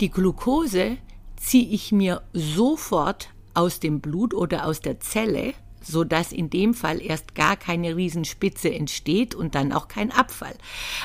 die 0.00 0.10
Glucose 0.10 0.98
ziehe 1.34 1.68
ich 1.68 1.90
mir 1.90 2.22
sofort 2.32 3.30
aus 3.54 3.80
dem 3.80 4.00
Blut 4.00 4.34
oder 4.34 4.66
aus 4.66 4.80
der 4.80 5.00
Zelle 5.00 5.54
so 5.82 6.04
dass 6.04 6.32
in 6.32 6.50
dem 6.50 6.74
Fall 6.74 7.00
erst 7.00 7.34
gar 7.34 7.56
keine 7.56 7.96
Riesenspitze 7.96 8.72
entsteht 8.72 9.34
und 9.34 9.54
dann 9.54 9.72
auch 9.72 9.88
kein 9.88 10.10
Abfall. 10.10 10.54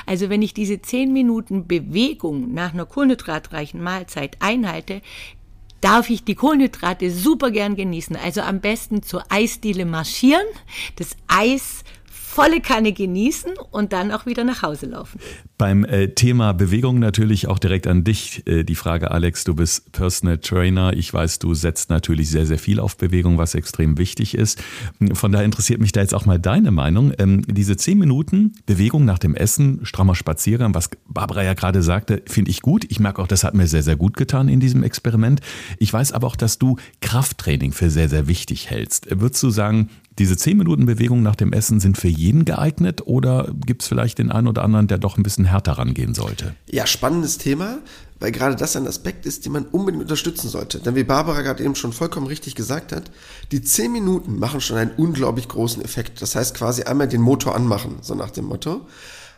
Also 0.06 0.30
wenn 0.30 0.42
ich 0.42 0.54
diese 0.54 0.80
zehn 0.80 1.12
Minuten 1.12 1.66
Bewegung 1.66 2.52
nach 2.52 2.72
einer 2.72 2.86
kohlenhydratreichen 2.86 3.82
Mahlzeit 3.82 4.36
einhalte, 4.40 5.02
darf 5.80 6.10
ich 6.10 6.24
die 6.24 6.34
Kohlenhydrate 6.34 7.10
super 7.10 7.50
gern 7.50 7.76
genießen. 7.76 8.16
Also 8.16 8.40
am 8.40 8.60
besten 8.60 9.02
zur 9.02 9.24
Eisdiele 9.30 9.84
marschieren, 9.84 10.46
das 10.96 11.16
Eis 11.28 11.84
volle 12.38 12.60
Kanne 12.60 12.92
genießen 12.92 13.54
und 13.72 13.92
dann 13.92 14.12
auch 14.12 14.24
wieder 14.24 14.44
nach 14.44 14.62
Hause 14.62 14.86
laufen. 14.86 15.18
Beim 15.58 15.84
äh, 15.84 16.10
Thema 16.10 16.52
Bewegung 16.52 17.00
natürlich 17.00 17.48
auch 17.48 17.58
direkt 17.58 17.88
an 17.88 18.04
dich 18.04 18.46
äh, 18.46 18.62
die 18.62 18.76
Frage, 18.76 19.10
Alex, 19.10 19.42
du 19.42 19.56
bist 19.56 19.90
Personal 19.90 20.38
Trainer. 20.38 20.92
Ich 20.92 21.12
weiß, 21.12 21.40
du 21.40 21.54
setzt 21.54 21.90
natürlich 21.90 22.30
sehr, 22.30 22.46
sehr 22.46 22.60
viel 22.60 22.78
auf 22.78 22.96
Bewegung, 22.96 23.38
was 23.38 23.56
extrem 23.56 23.98
wichtig 23.98 24.36
ist. 24.36 24.62
Von 25.14 25.32
daher 25.32 25.44
interessiert 25.44 25.80
mich 25.80 25.90
da 25.90 26.00
jetzt 26.00 26.14
auch 26.14 26.26
mal 26.26 26.38
deine 26.38 26.70
Meinung. 26.70 27.12
Ähm, 27.18 27.42
diese 27.44 27.76
zehn 27.76 27.98
Minuten 27.98 28.52
Bewegung 28.66 29.04
nach 29.04 29.18
dem 29.18 29.34
Essen, 29.34 29.80
strammer 29.82 30.14
Spaziergang, 30.14 30.76
was 30.76 30.90
Barbara 31.08 31.42
ja 31.42 31.54
gerade 31.54 31.82
sagte, 31.82 32.22
finde 32.26 32.52
ich 32.52 32.62
gut. 32.62 32.86
Ich 32.88 33.00
merke 33.00 33.20
auch, 33.20 33.26
das 33.26 33.42
hat 33.42 33.54
mir 33.54 33.66
sehr, 33.66 33.82
sehr 33.82 33.96
gut 33.96 34.16
getan 34.16 34.48
in 34.48 34.60
diesem 34.60 34.84
Experiment. 34.84 35.40
Ich 35.80 35.92
weiß 35.92 36.12
aber 36.12 36.28
auch, 36.28 36.36
dass 36.36 36.60
du 36.60 36.76
Krafttraining 37.00 37.72
für 37.72 37.90
sehr, 37.90 38.08
sehr 38.08 38.28
wichtig 38.28 38.70
hältst. 38.70 39.08
Würdest 39.10 39.42
du 39.42 39.50
sagen, 39.50 39.88
diese 40.18 40.36
10 40.36 40.56
Minuten 40.56 40.86
Bewegung 40.86 41.22
nach 41.22 41.36
dem 41.36 41.52
Essen 41.52 41.80
sind 41.80 41.96
für 41.96 42.08
jeden 42.08 42.44
geeignet 42.44 43.06
oder 43.06 43.52
gibt 43.66 43.82
es 43.82 43.88
vielleicht 43.88 44.18
den 44.18 44.30
einen 44.32 44.48
oder 44.48 44.64
anderen, 44.64 44.88
der 44.88 44.98
doch 44.98 45.16
ein 45.16 45.22
bisschen 45.22 45.44
härter 45.44 45.72
rangehen 45.72 46.14
sollte? 46.14 46.54
Ja, 46.70 46.86
spannendes 46.86 47.38
Thema, 47.38 47.78
weil 48.18 48.32
gerade 48.32 48.56
das 48.56 48.76
ein 48.76 48.86
Aspekt 48.86 49.26
ist, 49.26 49.44
den 49.44 49.52
man 49.52 49.66
unbedingt 49.66 50.02
unterstützen 50.02 50.48
sollte. 50.48 50.80
Denn 50.80 50.96
wie 50.96 51.04
Barbara 51.04 51.42
gerade 51.42 51.62
eben 51.62 51.76
schon 51.76 51.92
vollkommen 51.92 52.26
richtig 52.26 52.54
gesagt 52.54 52.92
hat, 52.92 53.10
die 53.52 53.62
10 53.62 53.92
Minuten 53.92 54.38
machen 54.38 54.60
schon 54.60 54.76
einen 54.76 54.90
unglaublich 54.96 55.48
großen 55.48 55.82
Effekt. 55.84 56.20
Das 56.20 56.34
heißt 56.34 56.54
quasi 56.54 56.82
einmal 56.82 57.08
den 57.08 57.22
Motor 57.22 57.54
anmachen, 57.54 57.96
so 58.02 58.14
nach 58.14 58.30
dem 58.30 58.46
Motto. 58.46 58.86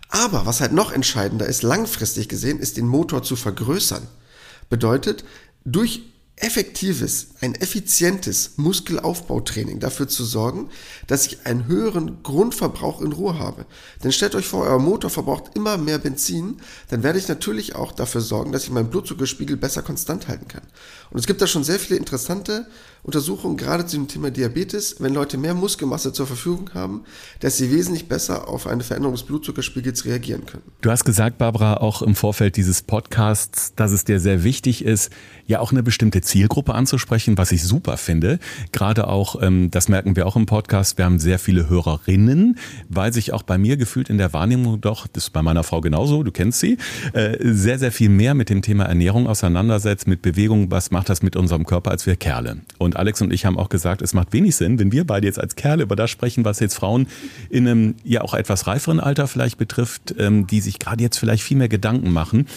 Aber 0.08 0.46
was 0.46 0.60
halt 0.60 0.72
noch 0.72 0.92
entscheidender 0.92 1.46
ist, 1.46 1.62
langfristig 1.62 2.28
gesehen, 2.28 2.58
ist 2.58 2.76
den 2.76 2.87
Motor 2.87 3.22
zu 3.22 3.37
vergrößern. 3.37 4.02
Bedeutet, 4.68 5.25
durch 5.64 6.02
effektives, 6.40 7.28
ein 7.40 7.54
effizientes 7.54 8.52
Muskelaufbautraining 8.56 9.78
dafür 9.78 10.09
zu 10.09 10.25
sorgen, 10.25 10.70
dass 11.06 11.26
ich 11.26 11.47
einen 11.47 11.66
höheren 11.66 12.23
Grundverbrauch 12.23 13.00
in 13.00 13.12
Ruhe 13.12 13.38
habe. 13.38 13.66
Denn 14.02 14.12
stellt 14.12 14.35
euch 14.35 14.47
vor, 14.47 14.64
euer 14.64 14.78
Motor 14.78 15.11
verbraucht 15.11 15.52
immer 15.54 15.76
mehr 15.76 15.99
Benzin, 15.99 16.56
dann 16.88 17.02
werde 17.02 17.18
ich 17.18 17.28
natürlich 17.28 17.76
auch 17.76 17.92
dafür 17.92 18.20
sorgen, 18.20 18.52
dass 18.52 18.64
ich 18.64 18.70
meinen 18.70 18.90
Blutzuckerspiegel 18.90 19.56
besser 19.56 19.82
konstant 19.82 20.28
halten 20.28 20.49
kann. 20.49 20.62
Und 21.11 21.19
es 21.19 21.26
gibt 21.26 21.43
da 21.43 21.47
schon 21.47 21.64
sehr 21.64 21.79
viele 21.79 21.99
interessante 21.99 22.67
Untersuchungen, 23.02 23.57
gerade 23.57 23.87
zu 23.87 23.97
dem 23.97 24.09
Thema 24.09 24.31
Diabetes, 24.31 24.97
wenn 24.99 25.14
Leute 25.14 25.38
mehr 25.38 25.55
Muskelmasse 25.55 26.12
zur 26.12 26.26
Verfügung 26.26 26.71
haben, 26.75 27.05
dass 27.40 27.57
sie 27.57 27.71
wesentlich 27.71 28.09
besser 28.09 28.47
auf 28.47 28.67
eine 28.67 28.83
Veränderung 28.83 29.14
des 29.14 29.25
Blutzuckerspiegels 29.25 30.05
reagieren 30.05 30.45
können. 30.45 30.62
Du 30.83 30.90
hast 30.90 31.05
gesagt, 31.05 31.38
Barbara, 31.38 31.79
auch 31.79 32.02
im 32.02 32.14
Vorfeld 32.14 32.57
dieses 32.57 32.83
Podcasts, 32.83 33.75
dass 33.75 33.93
es 33.93 34.05
dir 34.05 34.21
sehr 34.21 34.45
wichtig 34.45 34.85
ist, 34.85 35.11
ja 35.47 35.61
auch 35.61 35.73
eine 35.73 35.83
bestimmte 35.83 36.21
Zielgruppe 36.21 36.75
anzusprechen, 36.75 37.38
was 37.38 37.52
ich 37.52 37.64
super 37.64 37.97
finde. 37.97 38.38
Gerade 38.71 39.09
auch, 39.09 39.40
ähm, 39.40 39.71
das 39.71 39.88
merken 39.88 40.14
wir 40.14 40.26
auch 40.26 40.37
im 40.37 40.45
Podcast, 40.45 40.99
wir 40.99 41.07
haben 41.07 41.19
sehr 41.19 41.38
viele 41.38 41.71
Hörerinnen, 41.71 42.59
weil 42.90 43.14
sich 43.14 43.33
auch 43.33 43.43
bei 43.43 43.57
mir 43.57 43.79
gefühlt 43.79 44.11
in 44.11 44.19
der 44.19 44.35
Wahrnehmung 44.35 44.81
doch, 44.81 45.07
das 45.07 45.25
ist 45.25 45.31
bei 45.31 45.43
meiner 45.43 45.64
Frau 45.64 45.81
genauso, 45.81 46.23
du 46.23 46.33
kennst 46.33 46.61
sie, 46.61 46.76
äh, 47.14 47.38
sehr, 47.40 47.79
sehr 47.79 47.93
viel 47.93 48.11
mehr 48.11 48.35
mit 48.35 48.50
dem 48.50 48.61
Thema 48.61 48.85
Ernährung 48.85 49.26
auseinandersetzt, 49.26 50.07
mit 50.07 50.21
Bewegung, 50.21 50.71
was 50.71 50.90
macht 51.00 51.09
das 51.09 51.23
mit 51.23 51.35
unserem 51.35 51.64
Körper 51.64 51.92
als 51.92 52.04
wir 52.04 52.14
Kerle. 52.14 52.59
Und 52.76 52.97
Alex 52.97 53.23
und 53.23 53.33
ich 53.33 53.47
haben 53.47 53.59
auch 53.59 53.71
gesagt, 53.71 54.02
es 54.02 54.12
macht 54.12 54.35
wenig 54.35 54.54
Sinn, 54.57 54.78
wenn 54.78 54.92
wir 54.92 55.07
beide 55.07 55.26
jetzt 55.26 55.38
als 55.38 55.57
Kerle 55.57 55.85
über 55.85 55.97
das 55.97 56.11
sprechen, 56.11 56.45
was 56.45 56.61
jetzt 56.61 56.75
Frauen 56.75 57.07
in 57.49 57.66
einem 57.66 57.95
ja 58.04 58.21
auch 58.21 58.35
etwas 58.35 58.66
reiferen 58.66 59.00
Alter 59.00 59.26
vielleicht 59.26 59.57
betrifft, 59.57 60.14
ähm, 60.19 60.47
die 60.47 60.61
sich 60.61 60.78
gerade 60.78 61.02
jetzt 61.02 61.16
vielleicht 61.16 61.42
viel 61.42 61.57
mehr 61.57 61.71
Gedanken 61.71 62.12
machen. 62.12 62.49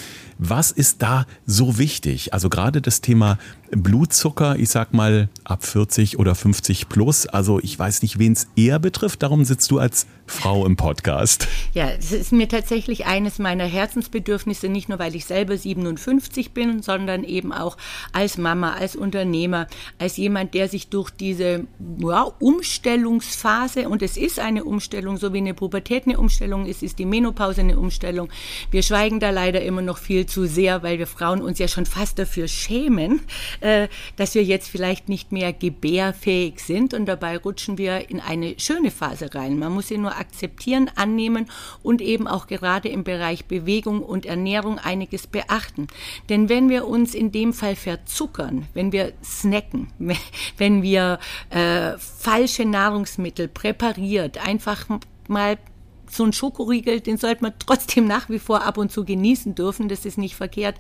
Was 0.46 0.72
ist 0.72 1.02
da 1.02 1.26
so 1.46 1.78
wichtig? 1.78 2.34
Also 2.34 2.50
gerade 2.50 2.82
das 2.82 3.00
Thema 3.00 3.38
Blutzucker, 3.72 4.58
ich 4.58 4.70
sag 4.70 4.94
mal 4.94 5.30
ab 5.46 5.66
40 5.66 6.20
oder 6.20 6.36
50 6.36 6.90
plus. 6.90 7.26
Also 7.26 7.62
ich 7.62 7.80
weiß 7.80 8.02
nicht, 8.02 8.20
wen 8.20 8.34
es 8.34 8.48
eher 8.58 8.80
betrifft. 8.80 9.24
Darum 9.24 9.46
sitzt 9.46 9.72
du 9.72 9.80
als 9.80 10.06
Frau 10.26 10.66
im 10.66 10.76
Podcast. 10.76 11.48
Ja, 11.74 11.90
es 11.90 12.12
ist 12.12 12.32
mir 12.32 12.48
tatsächlich 12.48 13.08
eines 13.08 13.40
meiner 13.40 13.66
Herzensbedürfnisse, 13.66 14.70
nicht 14.70 14.90
nur 14.90 15.00
weil 15.00 15.16
ich 15.16 15.26
selber 15.26 15.58
57 15.58 16.52
bin, 16.52 16.84
sondern 16.84 17.24
eben 17.24 17.52
auch 17.52 17.78
als 18.12 18.38
Mama, 18.38 18.74
als 18.74 18.96
Unternehmer, 18.96 19.66
als 19.98 20.18
jemand, 20.18 20.54
der 20.54 20.70
sich 20.70 20.90
durch 20.90 21.10
diese 21.10 21.66
ja, 21.98 22.28
Umstellungsphase, 22.40 23.90
und 23.90 24.04
es 24.04 24.18
ist 24.18 24.40
eine 24.40 24.66
Umstellung, 24.66 25.18
so 25.18 25.34
wie 25.34 25.40
eine 25.40 25.56
Pubertät 25.56 26.06
eine 26.06 26.20
Umstellung 26.20 26.68
ist, 26.68 26.84
ist 26.84 27.00
die 27.00 27.06
Menopause 27.06 27.62
eine 27.62 27.80
Umstellung. 27.80 28.30
Wir 28.70 28.84
schweigen 28.84 29.20
da 29.20 29.32
leider 29.32 29.64
immer 29.64 29.82
noch 29.82 29.98
viel 29.98 30.28
zu 30.28 30.33
sehr, 30.46 30.82
weil 30.84 31.00
wir 31.00 31.08
Frauen 31.08 31.42
uns 31.42 31.60
ja 31.60 31.68
schon 31.68 31.86
fast 31.86 32.18
dafür 32.18 32.48
schämen, 32.48 33.22
äh, 33.62 33.88
dass 34.16 34.34
wir 34.34 34.44
jetzt 34.44 34.70
vielleicht 34.70 35.10
nicht 35.10 35.32
mehr 35.32 35.54
gebärfähig 35.54 36.60
sind 36.60 36.94
und 36.94 37.06
dabei 37.06 37.38
rutschen 37.38 37.78
wir 37.78 38.10
in 38.10 38.20
eine 38.20 38.56
schöne 38.58 38.92
Phase 38.92 39.34
rein. 39.36 39.60
Man 39.60 39.72
muss 39.72 39.90
sie 39.90 39.98
nur 39.98 40.18
akzeptieren, 40.18 40.90
annehmen 40.96 41.46
und 41.84 42.02
eben 42.02 42.28
auch 42.28 42.48
gerade 42.48 42.90
im 42.90 43.04
Bereich 43.04 43.46
Bewegung 43.46 44.02
und 44.02 44.26
Ernährung 44.26 44.80
einiges 44.80 45.28
beachten. 45.28 45.88
Denn 46.30 46.50
wenn 46.50 46.70
wir 46.70 46.88
uns 46.88 47.14
in 47.14 47.32
dem 47.32 47.54
Fall 47.54 47.76
verzuckern, 47.76 48.68
wenn 48.74 48.92
wir 48.92 49.14
snacken, 49.24 49.90
wenn 50.58 50.82
wir 50.82 51.20
äh, 51.50 51.98
falsche 51.98 52.66
Nahrungsmittel 52.66 53.48
präpariert, 53.48 54.38
einfach 54.46 54.88
mal 55.28 55.58
so 56.16 56.24
ein 56.24 56.34
Schokoriegel, 56.34 57.02
den 57.02 57.18
sollte 57.18 57.44
man 57.44 57.54
trotzdem 57.60 58.08
nach 58.08 58.30
wie 58.30 58.40
vor 58.40 58.64
ab 58.64 58.78
und 58.78 58.92
zu 58.92 59.06
genießen 59.06 59.56
dürfen, 59.56 59.90
das 59.90 60.06
ist 60.06 60.18
nicht 60.18 60.36
verkehrt. 60.36 60.76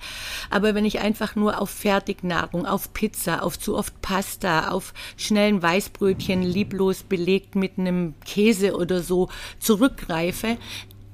Aber 0.50 0.76
wenn 0.76 0.86
ich 0.86 1.00
einfach 1.00 1.36
nur 1.36 1.62
auf 1.62 1.70
Fertignahrung, 1.70 2.66
auf 2.66 2.94
Pizza, 2.94 3.44
auf 3.44 3.60
zu 3.60 3.76
oft 3.76 4.02
Pasta, 4.02 4.70
auf 4.70 4.94
schnellen 5.18 5.62
Weißbrötchen, 5.62 6.44
lieblos 6.44 7.04
belegt 7.04 7.56
mit 7.56 7.78
einem 7.78 8.14
Käse 8.26 8.76
oder 8.76 9.02
so 9.02 9.30
zurückgreife, 9.60 10.58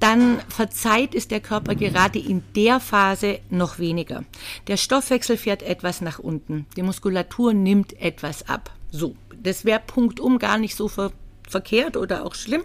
dann 0.00 0.40
verzeiht 0.48 1.14
es 1.14 1.28
der 1.28 1.40
Körper 1.40 1.74
gerade 1.74 2.18
in 2.18 2.42
der 2.56 2.80
Phase 2.80 3.40
noch 3.50 3.78
weniger. 3.78 4.24
Der 4.66 4.78
Stoffwechsel 4.78 5.36
fährt 5.36 5.62
etwas 5.62 6.00
nach 6.00 6.18
unten, 6.18 6.66
die 6.76 6.82
Muskulatur 6.82 7.52
nimmt 7.52 8.00
etwas 8.00 8.48
ab. 8.48 8.72
So, 8.90 9.14
das 9.42 9.64
wäre 9.64 9.80
punktum 9.86 10.38
gar 10.38 10.58
nicht 10.58 10.74
so 10.74 10.88
ver 10.88 11.12
verkehrt 11.50 11.96
oder 11.96 12.24
auch 12.24 12.34
schlimm, 12.34 12.62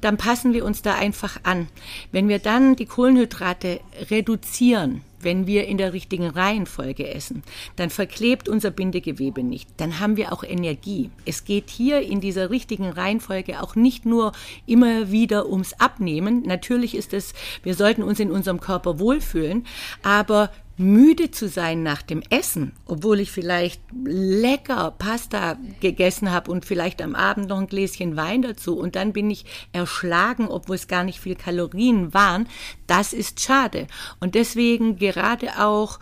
dann 0.00 0.16
passen 0.16 0.52
wir 0.52 0.64
uns 0.64 0.82
da 0.82 0.94
einfach 0.94 1.38
an. 1.42 1.68
Wenn 2.12 2.28
wir 2.28 2.38
dann 2.38 2.76
die 2.76 2.86
Kohlenhydrate 2.86 3.80
reduzieren, 4.10 5.02
wenn 5.20 5.46
wir 5.46 5.66
in 5.66 5.78
der 5.78 5.92
richtigen 5.92 6.28
Reihenfolge 6.28 7.08
essen, 7.08 7.42
dann 7.76 7.90
verklebt 7.90 8.48
unser 8.48 8.70
Bindegewebe 8.70 9.42
nicht. 9.42 9.68
Dann 9.76 10.00
haben 10.00 10.16
wir 10.16 10.32
auch 10.32 10.42
Energie. 10.42 11.10
Es 11.26 11.44
geht 11.44 11.70
hier 11.70 12.00
in 12.00 12.20
dieser 12.20 12.50
richtigen 12.50 12.88
Reihenfolge 12.88 13.62
auch 13.62 13.76
nicht 13.76 14.06
nur 14.06 14.32
immer 14.66 15.10
wieder 15.10 15.48
ums 15.48 15.74
Abnehmen. 15.74 16.42
Natürlich 16.46 16.94
ist 16.94 17.12
es, 17.12 17.34
wir 17.62 17.74
sollten 17.74 18.02
uns 18.02 18.18
in 18.20 18.30
unserem 18.30 18.60
Körper 18.60 18.98
wohlfühlen, 18.98 19.66
aber 20.02 20.50
müde 20.80 21.30
zu 21.30 21.48
sein 21.48 21.82
nach 21.82 22.02
dem 22.02 22.22
Essen, 22.30 22.72
obwohl 22.86 23.20
ich 23.20 23.30
vielleicht 23.30 23.80
lecker 24.04 24.92
Pasta 24.98 25.56
gegessen 25.80 26.30
habe 26.30 26.50
und 26.50 26.64
vielleicht 26.64 27.02
am 27.02 27.14
Abend 27.14 27.48
noch 27.48 27.58
ein 27.58 27.66
Gläschen 27.66 28.16
Wein 28.16 28.42
dazu 28.42 28.76
und 28.78 28.96
dann 28.96 29.12
bin 29.12 29.30
ich 29.30 29.44
erschlagen, 29.72 30.48
obwohl 30.48 30.76
es 30.76 30.88
gar 30.88 31.04
nicht 31.04 31.20
viel 31.20 31.36
Kalorien 31.36 32.14
waren, 32.14 32.48
das 32.86 33.12
ist 33.12 33.40
schade. 33.40 33.86
Und 34.18 34.34
deswegen 34.34 34.96
gerade 34.96 35.58
auch 35.58 36.00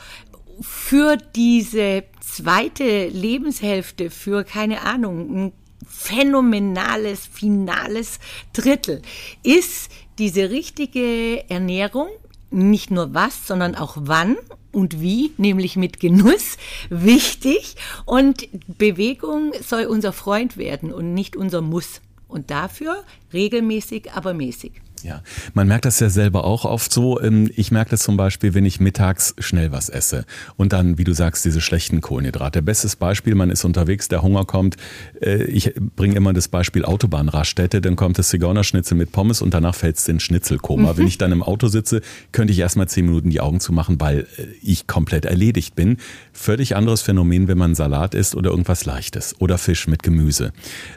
für 0.61 1.17
diese 1.17 2.05
zweite 2.21 3.09
Lebenshälfte, 3.09 4.11
für 4.11 4.45
keine 4.45 4.83
Ahnung, 4.83 5.47
ein 5.47 5.53
phänomenales, 5.87 7.27
finales 7.27 8.19
Drittel, 8.53 9.03
ist 9.43 9.91
diese 10.19 10.51
richtige 10.51 11.49
Ernährung, 11.49 12.09
nicht 12.51 12.91
nur 12.91 13.15
was, 13.15 13.47
sondern 13.47 13.75
auch 13.75 13.97
wann 14.01 14.37
und 14.73 15.01
wie, 15.01 15.33
nämlich 15.37 15.77
mit 15.77 16.01
Genuss, 16.01 16.57
wichtig. 16.91 17.77
Und 18.05 18.49
Bewegung 18.79 19.53
soll 19.61 19.87
unser 19.87 20.13
Freund 20.13 20.57
werden 20.57 20.93
und 20.93 21.15
nicht 21.15 21.37
unser 21.37 21.61
Muss. 21.61 22.01
Und 22.29 22.51
dafür 22.51 23.05
regelmäßig, 23.33 24.13
aber 24.13 24.35
mäßig. 24.35 24.73
Ja, 25.03 25.23
man 25.55 25.69
merkt 25.69 25.85
das 25.85 26.01
ja 26.01 26.11
selber 26.11 26.45
auch 26.45 26.65
oft 26.65 26.93
so. 26.93 27.21
Ähm, 27.21 27.51
ich 27.55 27.71
merke 27.71 27.91
das 27.91 28.03
zum 28.03 28.17
Beispiel, 28.17 28.55
wenn 28.55 28.65
ich 28.65 28.81
mittags 28.81 29.35
schnell 29.39 29.73
was 29.73 29.89
esse 29.89 30.25
und 30.57 30.73
dann, 30.73 30.99
wie 30.99 31.05
du 31.05 31.13
sagst, 31.13 31.45
diese 31.45 31.61
schlechten 31.61 32.01
Kohlenhydrate. 32.01 32.63
Bestes 32.63 32.97
Beispiel, 32.97 33.35
man 33.35 33.51
ist 33.51 33.65
unterwegs, 33.65 34.09
der 34.09 34.23
Hunger 34.23 34.45
kommt. 34.45 34.77
Äh, 35.21 35.45
ich 35.45 35.75
bringe 35.97 36.17
immer 36.17 36.33
das 36.33 36.49
Beispiel 36.49 36.85
Autobahnraststätte, 36.85 37.81
dann 37.81 37.97
kommt 37.97 38.19
das 38.19 38.29
Zigeunerschnitzel 38.29 38.97
mit 38.97 39.13
Pommes 39.13 39.43
und 39.43 39.55
danach 39.55 39.75
fällt 39.75 39.99
es 39.99 40.09
in 40.09 40.21
Schnitzelkoma. 40.21 40.97
Wenn 40.97 41.07
ich 41.09 41.19
dann 41.19 41.33
im 41.33 41.43
Auto 41.43 41.69
sitze, 41.69 42.01
könnte 42.33 42.53
ich 42.53 42.59
erstmal 42.59 42.89
zehn 42.89 43.07
Minuten 43.07 43.31
die 43.31 43.41
Augen 43.41 43.61
zumachen, 43.61 44.01
weil 44.01 44.27
äh, 44.37 44.47
ich 44.63 44.87
komplett 44.87 45.25
erledigt 45.25 45.75
bin. 45.75 45.99
Völlig 46.33 46.77
anderes 46.77 47.03
Phänomen, 47.03 47.49
wenn 47.49 47.59
man 47.59 47.75
Salat 47.75 48.15
isst 48.15 48.35
oder 48.35 48.51
irgendwas 48.51 48.85
Leichtes 48.85 49.35
oder 49.39 49.59
Fisch 49.59 49.87
mit 49.87 50.03
Gemüse. 50.03 50.53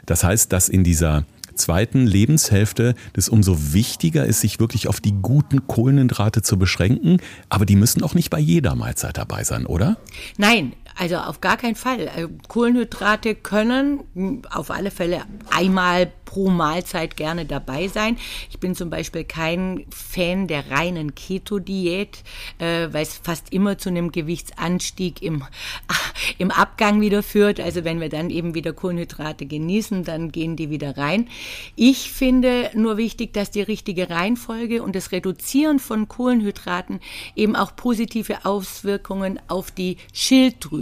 Das 0.06 0.24
heißt, 0.24 0.52
dass 0.52 0.68
in 0.68 0.84
dieser 0.84 1.24
zweiten 1.54 2.06
Lebenshälfte 2.06 2.94
das 3.12 3.28
umso 3.28 3.72
wichtiger 3.72 4.24
ist, 4.26 4.40
sich 4.40 4.60
wirklich 4.60 4.88
auf 4.88 5.00
die 5.00 5.12
guten 5.12 5.66
Kohlenhydrate 5.66 6.42
zu 6.42 6.58
beschränken. 6.58 7.18
Aber 7.48 7.66
die 7.66 7.76
müssen 7.76 8.02
auch 8.02 8.14
nicht 8.14 8.30
bei 8.30 8.38
jeder 8.38 8.74
Mahlzeit 8.74 9.16
dabei 9.16 9.44
sein, 9.44 9.66
oder? 9.66 9.96
Nein, 10.36 10.72
also 10.98 11.16
auf 11.16 11.40
gar 11.40 11.56
keinen 11.56 11.74
Fall. 11.74 12.00
Äh, 12.00 12.28
Kohlenhydrate 12.48 13.34
können 13.34 14.42
auf 14.50 14.70
alle 14.70 14.90
Fälle 14.90 15.22
einmal 15.50 16.10
pro 16.24 16.48
Mahlzeit 16.48 17.16
gerne 17.16 17.44
dabei 17.44 17.88
sein. 17.88 18.16
Ich 18.50 18.58
bin 18.58 18.74
zum 18.74 18.88
Beispiel 18.88 19.24
kein 19.24 19.84
Fan 19.90 20.46
der 20.46 20.70
reinen 20.70 21.14
Keto-Diät, 21.14 22.22
äh, 22.58 22.88
weil 22.90 23.02
es 23.02 23.18
fast 23.18 23.52
immer 23.52 23.78
zu 23.78 23.90
einem 23.90 24.12
Gewichtsanstieg 24.12 25.22
im, 25.22 25.44
im 26.38 26.50
Abgang 26.50 27.00
wieder 27.00 27.22
führt. 27.22 27.60
Also 27.60 27.84
wenn 27.84 28.00
wir 28.00 28.08
dann 28.08 28.30
eben 28.30 28.54
wieder 28.54 28.72
Kohlenhydrate 28.72 29.46
genießen, 29.46 30.04
dann 30.04 30.32
gehen 30.32 30.56
die 30.56 30.70
wieder 30.70 30.96
rein. 30.96 31.28
Ich 31.76 32.10
finde 32.10 32.70
nur 32.74 32.96
wichtig, 32.96 33.34
dass 33.34 33.50
die 33.50 33.62
richtige 33.62 34.08
Reihenfolge 34.08 34.82
und 34.82 34.96
das 34.96 35.12
Reduzieren 35.12 35.78
von 35.78 36.08
Kohlenhydraten 36.08 37.00
eben 37.36 37.56
auch 37.56 37.76
positive 37.76 38.44
Auswirkungen 38.44 39.38
auf 39.48 39.70
die 39.70 39.98
Schilddrüse 40.12 40.81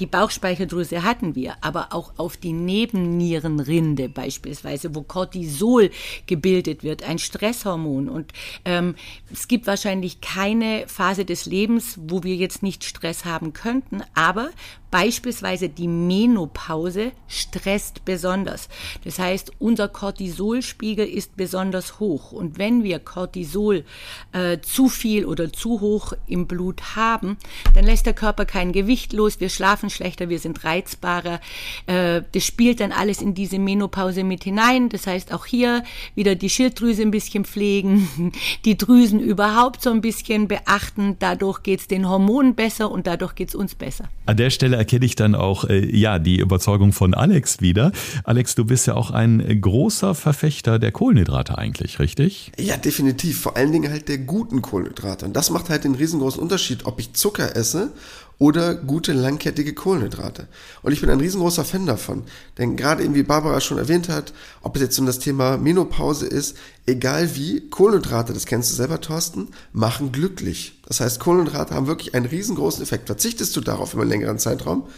die 0.00 0.06
Bauchspeicheldrüse 0.06 1.02
hatten 1.02 1.34
wir, 1.34 1.56
aber 1.60 1.88
auch 1.92 2.14
auf 2.16 2.36
die 2.36 2.52
Nebennierenrinde 2.52 4.08
beispielsweise, 4.08 4.94
wo 4.94 5.02
Cortisol 5.02 5.90
gebildet 6.26 6.82
wird, 6.82 7.02
ein 7.04 7.18
Stresshormon. 7.18 8.08
Und 8.08 8.32
ähm, 8.64 8.94
es 9.32 9.48
gibt 9.48 9.66
wahrscheinlich 9.66 10.20
keine 10.20 10.84
Phase 10.88 11.24
des 11.24 11.46
Lebens, 11.46 11.98
wo 12.00 12.22
wir 12.22 12.34
jetzt 12.34 12.62
nicht 12.62 12.84
Stress 12.84 13.24
haben 13.24 13.52
könnten, 13.52 14.02
aber 14.14 14.50
Beispielsweise 14.94 15.68
die 15.68 15.88
Menopause 15.88 17.10
stresst 17.26 18.04
besonders. 18.04 18.68
Das 19.02 19.18
heißt, 19.18 19.50
unser 19.58 19.88
Cortisolspiegel 19.88 21.04
ist 21.04 21.36
besonders 21.36 21.98
hoch. 21.98 22.30
Und 22.30 22.58
wenn 22.58 22.84
wir 22.84 23.00
Cortisol 23.00 23.84
äh, 24.30 24.58
zu 24.60 24.88
viel 24.88 25.24
oder 25.24 25.52
zu 25.52 25.80
hoch 25.80 26.12
im 26.28 26.46
Blut 26.46 26.94
haben, 26.94 27.38
dann 27.74 27.86
lässt 27.86 28.06
der 28.06 28.12
Körper 28.12 28.44
kein 28.44 28.70
Gewicht 28.70 29.12
los, 29.12 29.40
wir 29.40 29.48
schlafen 29.48 29.90
schlechter, 29.90 30.28
wir 30.28 30.38
sind 30.38 30.62
reizbarer. 30.62 31.40
Äh, 31.86 32.22
das 32.30 32.44
spielt 32.44 32.78
dann 32.78 32.92
alles 32.92 33.20
in 33.20 33.34
diese 33.34 33.58
Menopause 33.58 34.22
mit 34.22 34.44
hinein. 34.44 34.90
Das 34.90 35.08
heißt, 35.08 35.32
auch 35.32 35.44
hier 35.44 35.82
wieder 36.14 36.36
die 36.36 36.50
Schilddrüse 36.50 37.02
ein 37.02 37.10
bisschen 37.10 37.44
pflegen, 37.44 38.32
die 38.64 38.78
Drüsen 38.78 39.18
überhaupt 39.18 39.82
so 39.82 39.90
ein 39.90 40.02
bisschen 40.02 40.46
beachten. 40.46 41.16
Dadurch 41.18 41.64
geht 41.64 41.80
es 41.80 41.88
den 41.88 42.08
Hormonen 42.08 42.54
besser 42.54 42.92
und 42.92 43.08
dadurch 43.08 43.34
geht 43.34 43.48
es 43.48 43.56
uns 43.56 43.74
besser. 43.74 44.08
An 44.26 44.36
der 44.36 44.50
Stelle 44.50 44.83
erkenne 44.84 45.06
ich 45.06 45.16
dann 45.16 45.34
auch 45.34 45.64
äh, 45.64 45.96
ja 45.96 46.18
die 46.18 46.38
Überzeugung 46.38 46.92
von 46.92 47.14
Alex 47.14 47.62
wieder. 47.62 47.90
Alex, 48.22 48.54
du 48.54 48.66
bist 48.66 48.86
ja 48.86 48.94
auch 48.94 49.10
ein 49.10 49.60
großer 49.60 50.14
Verfechter 50.14 50.78
der 50.78 50.92
Kohlenhydrate 50.92 51.56
eigentlich, 51.56 51.98
richtig? 52.00 52.52
Ja, 52.58 52.76
definitiv. 52.76 53.40
Vor 53.40 53.56
allen 53.56 53.72
Dingen 53.72 53.90
halt 53.90 54.10
der 54.10 54.18
guten 54.18 54.60
Kohlenhydrate. 54.60 55.24
Und 55.24 55.34
das 55.34 55.48
macht 55.48 55.70
halt 55.70 55.84
den 55.84 55.94
riesengroßen 55.94 56.40
Unterschied, 56.40 56.84
ob 56.84 57.00
ich 57.00 57.14
Zucker 57.14 57.56
esse 57.56 57.92
oder 58.38 58.74
gute 58.74 59.12
langkettige 59.12 59.74
Kohlenhydrate. 59.74 60.48
Und 60.82 60.92
ich 60.92 61.00
bin 61.00 61.10
ein 61.10 61.20
riesengroßer 61.20 61.64
Fan 61.64 61.86
davon. 61.86 62.24
Denn 62.58 62.76
gerade 62.76 63.02
eben, 63.04 63.14
wie 63.14 63.22
Barbara 63.22 63.60
schon 63.60 63.78
erwähnt 63.78 64.08
hat, 64.08 64.32
ob 64.62 64.76
es 64.76 64.82
jetzt 64.82 64.98
um 64.98 65.06
das 65.06 65.18
Thema 65.18 65.56
Menopause 65.56 66.26
ist, 66.26 66.56
egal 66.86 67.36
wie, 67.36 67.68
Kohlenhydrate, 67.70 68.32
das 68.32 68.46
kennst 68.46 68.70
du 68.70 68.74
selber, 68.74 69.00
Thorsten, 69.00 69.48
machen 69.72 70.12
glücklich. 70.12 70.80
Das 70.86 71.00
heißt, 71.00 71.20
Kohlenhydrate 71.20 71.74
haben 71.74 71.86
wirklich 71.86 72.14
einen 72.14 72.26
riesengroßen 72.26 72.82
Effekt. 72.82 73.06
Verzichtest 73.06 73.54
du 73.56 73.60
darauf 73.60 73.94
über 73.94 74.02
einen 74.02 74.10
längeren 74.10 74.38
Zeitraum, 74.38 74.88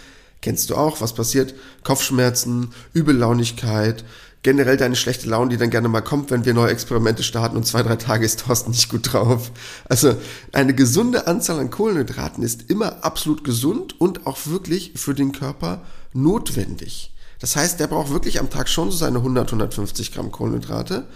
kennst 0.40 0.70
du 0.70 0.76
auch, 0.76 1.00
was 1.00 1.14
passiert? 1.14 1.54
Kopfschmerzen, 1.82 2.72
Übellaunigkeit, 2.92 4.04
generell 4.42 4.76
deine 4.76 4.96
schlechte 4.96 5.28
Laune, 5.28 5.50
die 5.50 5.56
dann 5.56 5.70
gerne 5.70 5.88
mal 5.88 6.02
kommt, 6.02 6.30
wenn 6.30 6.44
wir 6.44 6.54
neue 6.54 6.70
Experimente 6.70 7.22
starten 7.22 7.56
und 7.56 7.66
zwei, 7.66 7.82
drei 7.82 7.96
Tage 7.96 8.24
ist 8.24 8.40
Thorsten 8.40 8.70
nicht 8.70 8.88
gut 8.88 9.12
drauf. 9.12 9.50
Also 9.88 10.16
eine 10.52 10.74
gesunde 10.74 11.26
Anzahl 11.26 11.58
an 11.58 11.70
Kohlenhydraten 11.70 12.44
ist 12.44 12.70
immer 12.70 13.04
absolut 13.04 13.44
gesund 13.44 14.00
und 14.00 14.26
auch 14.26 14.38
wirklich 14.46 14.92
für 14.94 15.14
den 15.14 15.32
Körper 15.32 15.82
notwendig. 16.12 17.12
Das 17.38 17.56
heißt, 17.56 17.80
der 17.80 17.88
braucht 17.88 18.10
wirklich 18.10 18.40
am 18.40 18.50
Tag 18.50 18.68
schon 18.68 18.90
so 18.90 18.96
seine 18.96 19.18
100, 19.18 19.48
150 19.48 20.12
Gramm 20.12 20.30
Kohlenhydrate 20.30 21.06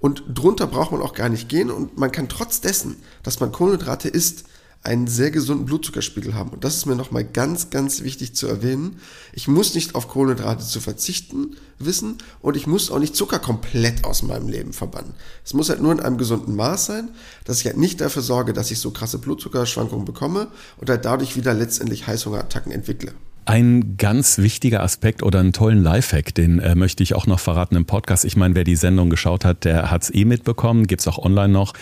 und 0.00 0.22
drunter 0.28 0.66
braucht 0.66 0.92
man 0.92 1.02
auch 1.02 1.14
gar 1.14 1.28
nicht 1.28 1.48
gehen 1.48 1.70
und 1.70 1.98
man 1.98 2.12
kann 2.12 2.28
trotz 2.28 2.60
dessen, 2.60 2.96
dass 3.22 3.40
man 3.40 3.52
Kohlenhydrate 3.52 4.08
isst, 4.08 4.44
einen 4.86 5.08
sehr 5.08 5.30
gesunden 5.30 5.66
Blutzuckerspiegel 5.66 6.34
haben. 6.34 6.50
Und 6.50 6.64
das 6.64 6.76
ist 6.76 6.86
mir 6.86 6.94
nochmal 6.94 7.24
ganz, 7.24 7.70
ganz 7.70 8.02
wichtig 8.02 8.34
zu 8.34 8.46
erwähnen. 8.46 9.00
Ich 9.32 9.48
muss 9.48 9.74
nicht 9.74 9.94
auf 9.94 10.08
Kohlenhydrate 10.08 10.64
zu 10.64 10.80
verzichten 10.80 11.56
wissen 11.78 12.18
und 12.40 12.56
ich 12.56 12.66
muss 12.66 12.90
auch 12.90 12.98
nicht 12.98 13.16
Zucker 13.16 13.38
komplett 13.38 14.04
aus 14.04 14.22
meinem 14.22 14.48
Leben 14.48 14.72
verbannen. 14.72 15.14
Es 15.44 15.52
muss 15.54 15.68
halt 15.68 15.82
nur 15.82 15.92
in 15.92 16.00
einem 16.00 16.18
gesunden 16.18 16.54
Maß 16.54 16.86
sein, 16.86 17.10
dass 17.44 17.60
ich 17.60 17.66
halt 17.66 17.76
nicht 17.76 18.00
dafür 18.00 18.22
sorge, 18.22 18.52
dass 18.52 18.70
ich 18.70 18.78
so 18.78 18.92
krasse 18.92 19.18
Blutzuckerschwankungen 19.18 20.04
bekomme 20.04 20.48
und 20.78 20.88
halt 20.88 21.04
dadurch 21.04 21.36
wieder 21.36 21.52
letztendlich 21.52 22.06
Heißhungerattacken 22.06 22.72
entwickle. 22.72 23.12
Ein 23.48 23.96
ganz 23.96 24.38
wichtiger 24.38 24.82
Aspekt 24.82 25.22
oder 25.22 25.38
einen 25.38 25.52
tollen 25.52 25.80
Lifehack, 25.80 26.34
den 26.34 26.58
äh, 26.58 26.74
möchte 26.74 27.04
ich 27.04 27.14
auch 27.14 27.28
noch 27.28 27.38
verraten 27.38 27.76
im 27.76 27.84
Podcast. 27.84 28.24
Ich 28.24 28.36
meine, 28.36 28.56
wer 28.56 28.64
die 28.64 28.74
Sendung 28.74 29.08
geschaut 29.08 29.44
hat, 29.44 29.64
der 29.64 29.88
hat 29.88 30.02
es 30.02 30.12
eh 30.12 30.24
mitbekommen, 30.24 30.88
gibt's 30.88 31.06
auch 31.06 31.18
online 31.18 31.52
noch 31.52 31.72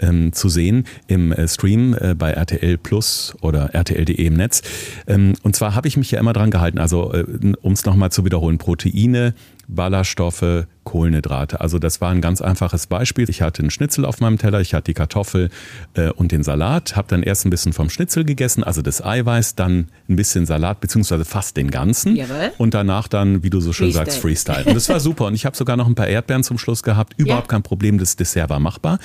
ähm, 0.00 0.34
zu 0.34 0.50
sehen 0.50 0.84
im 1.06 1.32
äh, 1.32 1.48
Stream 1.48 1.96
äh, 1.98 2.14
bei 2.14 2.32
RTL 2.32 2.76
Plus 2.76 3.34
oder 3.40 3.74
RTL.de 3.74 4.22
im 4.22 4.34
Netz. 4.34 4.60
Ähm, 5.06 5.32
und 5.42 5.56
zwar 5.56 5.74
habe 5.74 5.88
ich 5.88 5.96
mich 5.96 6.10
ja 6.10 6.20
immer 6.20 6.34
dran 6.34 6.50
gehalten, 6.50 6.78
also 6.78 7.14
äh, 7.14 7.24
um 7.62 7.72
es 7.72 7.86
nochmal 7.86 8.12
zu 8.12 8.26
wiederholen, 8.26 8.58
Proteine, 8.58 9.32
Ballaststoffe, 9.68 10.66
Kohlenhydrate. 10.84 11.60
Also 11.60 11.78
das 11.78 12.00
war 12.00 12.10
ein 12.10 12.20
ganz 12.20 12.40
einfaches 12.40 12.86
Beispiel. 12.86 13.28
Ich 13.28 13.42
hatte 13.42 13.62
einen 13.62 13.70
Schnitzel 13.70 14.04
auf 14.04 14.20
meinem 14.20 14.38
Teller, 14.38 14.60
ich 14.60 14.74
hatte 14.74 14.84
die 14.84 14.94
Kartoffel 14.94 15.50
äh, 15.94 16.10
und 16.10 16.30
den 16.30 16.42
Salat, 16.42 16.94
habe 16.94 17.08
dann 17.08 17.22
erst 17.22 17.46
ein 17.46 17.50
bisschen 17.50 17.72
vom 17.72 17.90
Schnitzel 17.90 18.24
gegessen, 18.24 18.62
also 18.62 18.82
das 18.82 19.02
Eiweiß, 19.02 19.54
dann 19.54 19.88
ein 20.08 20.16
bisschen 20.16 20.46
Salat, 20.46 20.80
beziehungsweise 20.80 21.24
fast 21.24 21.56
den 21.56 21.70
ganzen. 21.70 22.16
Jawohl. 22.16 22.52
Und 22.58 22.74
danach 22.74 23.08
dann, 23.08 23.42
wie 23.42 23.50
du 23.50 23.60
so 23.60 23.72
schön 23.72 23.86
Freestyle. 23.86 24.06
sagst, 24.06 24.18
Freestyle. 24.20 24.64
Und 24.66 24.74
das 24.74 24.88
war 24.88 25.00
super. 25.00 25.26
Und 25.26 25.34
ich 25.34 25.46
habe 25.46 25.56
sogar 25.56 25.76
noch 25.76 25.86
ein 25.86 25.94
paar 25.94 26.08
Erdbeeren 26.08 26.44
zum 26.44 26.58
Schluss 26.58 26.82
gehabt. 26.82 27.14
Überhaupt 27.16 27.46
ja. 27.46 27.50
kein 27.50 27.62
Problem, 27.62 27.98
das 27.98 28.16
Dessert 28.16 28.50
war 28.50 28.60
machbar. 28.60 28.98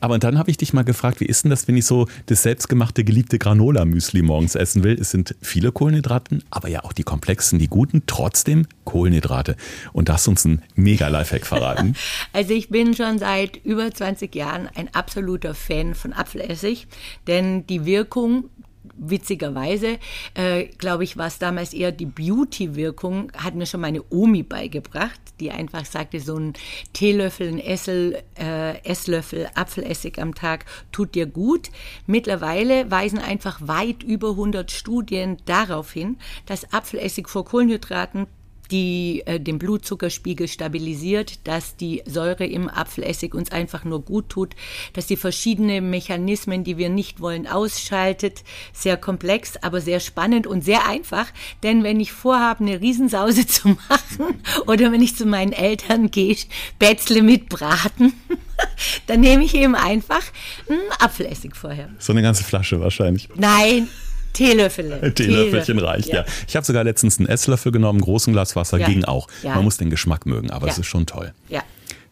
Aber 0.00 0.18
dann 0.18 0.38
habe 0.38 0.50
ich 0.50 0.56
dich 0.56 0.72
mal 0.72 0.82
gefragt, 0.82 1.20
wie 1.20 1.26
ist 1.26 1.44
denn 1.44 1.50
das, 1.50 1.68
wenn 1.68 1.76
ich 1.76 1.86
so 1.86 2.08
das 2.26 2.42
selbstgemachte, 2.42 3.04
geliebte 3.04 3.38
Granola-Müsli 3.38 4.22
morgens 4.22 4.54
essen 4.54 4.82
will? 4.82 4.98
Es 5.00 5.10
sind 5.10 5.34
viele 5.40 5.72
Kohlenhydraten, 5.72 6.42
aber 6.50 6.68
ja 6.68 6.84
auch 6.84 6.92
die 6.92 7.02
komplexen, 7.02 7.58
die 7.58 7.68
guten, 7.68 8.02
trotzdem 8.06 8.66
Kohlenhydrate. 8.84 9.56
Und 9.92 9.99
das 10.08 10.22
ist 10.22 10.28
uns 10.28 10.44
ein 10.44 10.62
mega 10.74 11.08
Lifehack 11.08 11.46
verraten. 11.46 11.94
Also 12.32 12.54
ich 12.54 12.68
bin 12.68 12.94
schon 12.94 13.18
seit 13.18 13.56
über 13.64 13.92
20 13.92 14.34
Jahren 14.34 14.68
ein 14.74 14.94
absoluter 14.94 15.54
Fan 15.54 15.94
von 15.94 16.12
Apfelessig, 16.12 16.86
denn 17.26 17.66
die 17.66 17.84
Wirkung 17.84 18.50
witzigerweise, 19.00 19.98
äh, 20.34 20.66
glaube 20.66 21.04
ich, 21.04 21.16
war 21.16 21.26
es 21.26 21.38
damals 21.38 21.72
eher 21.72 21.92
die 21.92 22.06
Beauty-Wirkung, 22.06 23.32
hat 23.36 23.54
mir 23.54 23.66
schon 23.66 23.80
meine 23.80 24.02
Omi 24.10 24.42
beigebracht, 24.42 25.20
die 25.40 25.50
einfach 25.50 25.84
sagte, 25.84 26.20
so 26.20 26.36
ein 26.36 26.52
Teelöffel, 26.92 27.48
ein 27.48 27.58
Essel, 27.58 28.22
äh, 28.38 28.84
Esslöffel 28.84 29.48
Apfelessig 29.54 30.18
am 30.18 30.34
Tag 30.34 30.66
tut 30.92 31.14
dir 31.14 31.26
gut. 31.26 31.70
Mittlerweile 32.06 32.90
weisen 32.90 33.18
einfach 33.18 33.60
weit 33.62 34.02
über 34.02 34.30
100 34.30 34.70
Studien 34.70 35.38
darauf 35.46 35.92
hin, 35.92 36.18
dass 36.46 36.72
Apfelessig 36.72 37.28
vor 37.28 37.44
Kohlenhydraten 37.44 38.26
die 38.70 39.22
äh, 39.26 39.40
den 39.40 39.58
Blutzuckerspiegel 39.58 40.48
stabilisiert, 40.48 41.46
dass 41.46 41.76
die 41.76 42.02
Säure 42.06 42.46
im 42.46 42.68
Apfelessig 42.68 43.34
uns 43.34 43.52
einfach 43.52 43.84
nur 43.84 44.02
gut 44.02 44.28
tut, 44.28 44.54
dass 44.92 45.06
die 45.06 45.16
verschiedenen 45.16 45.90
Mechanismen, 45.90 46.64
die 46.64 46.76
wir 46.76 46.88
nicht 46.88 47.20
wollen, 47.20 47.46
ausschaltet. 47.46 48.44
Sehr 48.72 48.96
komplex, 48.96 49.56
aber 49.56 49.80
sehr 49.80 50.00
spannend 50.00 50.46
und 50.46 50.64
sehr 50.64 50.86
einfach. 50.86 51.26
Denn 51.62 51.82
wenn 51.84 52.00
ich 52.00 52.12
vorhabe, 52.12 52.64
eine 52.64 52.80
Riesensause 52.80 53.46
zu 53.46 53.68
machen 53.68 54.42
oder 54.66 54.92
wenn 54.92 55.02
ich 55.02 55.16
zu 55.16 55.26
meinen 55.26 55.52
Eltern 55.52 56.10
gehe, 56.10 56.36
Spätzle 56.36 57.22
mit 57.22 57.48
Braten, 57.48 58.12
dann 59.06 59.20
nehme 59.20 59.44
ich 59.44 59.54
eben 59.54 59.74
einfach 59.74 60.22
einen 60.68 60.80
Apfelessig 60.98 61.56
vorher. 61.56 61.90
So 61.98 62.12
eine 62.12 62.22
ganze 62.22 62.44
Flasche 62.44 62.80
wahrscheinlich. 62.80 63.28
Nein, 63.34 63.88
Teelöffel. 64.32 65.12
Teelöffelchen 65.14 65.78
reicht, 65.78 66.08
ja. 66.08 66.16
ja. 66.16 66.24
Ich 66.46 66.56
habe 66.56 66.66
sogar 66.66 66.84
letztens 66.84 67.18
einen 67.18 67.28
Esslöffel 67.28 67.72
genommen, 67.72 68.00
großen 68.00 68.32
Glas 68.32 68.56
Wasser, 68.56 68.78
ja. 68.78 68.86
ging 68.86 69.04
auch. 69.04 69.28
Ja. 69.42 69.54
Man 69.54 69.64
muss 69.64 69.76
den 69.76 69.90
Geschmack 69.90 70.26
mögen, 70.26 70.50
aber 70.50 70.68
es 70.68 70.78
ist 70.78 70.86
schon 70.86 71.06
toll. 71.06 71.32
Ja. 71.48 71.62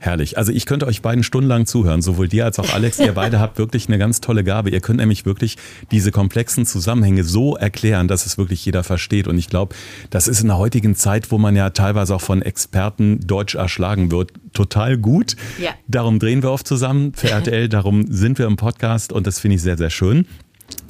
Herrlich. 0.00 0.38
Also 0.38 0.52
ich 0.52 0.64
könnte 0.64 0.86
euch 0.86 1.02
beiden 1.02 1.24
stundenlang 1.24 1.66
zuhören, 1.66 2.02
sowohl 2.02 2.28
dir 2.28 2.44
als 2.44 2.60
auch 2.60 2.72
Alex. 2.72 3.00
Ihr 3.00 3.14
beide 3.14 3.40
habt 3.40 3.58
wirklich 3.58 3.88
eine 3.88 3.98
ganz 3.98 4.20
tolle 4.20 4.44
Gabe. 4.44 4.70
Ihr 4.70 4.80
könnt 4.80 5.00
nämlich 5.00 5.26
wirklich 5.26 5.56
diese 5.90 6.12
komplexen 6.12 6.66
Zusammenhänge 6.66 7.24
so 7.24 7.56
erklären, 7.56 8.06
dass 8.06 8.24
es 8.24 8.38
wirklich 8.38 8.64
jeder 8.64 8.84
versteht. 8.84 9.26
Und 9.26 9.38
ich 9.38 9.48
glaube, 9.48 9.74
das 10.10 10.28
ist 10.28 10.40
in 10.40 10.46
der 10.46 10.56
heutigen 10.56 10.94
Zeit, 10.94 11.32
wo 11.32 11.38
man 11.38 11.56
ja 11.56 11.70
teilweise 11.70 12.14
auch 12.14 12.20
von 12.20 12.42
Experten 12.42 13.18
deutsch 13.26 13.56
erschlagen 13.56 14.12
wird, 14.12 14.30
total 14.52 14.98
gut. 14.98 15.34
Ja. 15.60 15.70
Darum 15.88 16.20
drehen 16.20 16.44
wir 16.44 16.52
oft 16.52 16.68
zusammen 16.68 17.12
für 17.14 17.30
RTL, 17.32 17.68
darum 17.68 18.06
sind 18.08 18.38
wir 18.38 18.46
im 18.46 18.56
Podcast 18.56 19.12
und 19.12 19.26
das 19.26 19.40
finde 19.40 19.56
ich 19.56 19.62
sehr, 19.62 19.76
sehr 19.76 19.90
schön. 19.90 20.26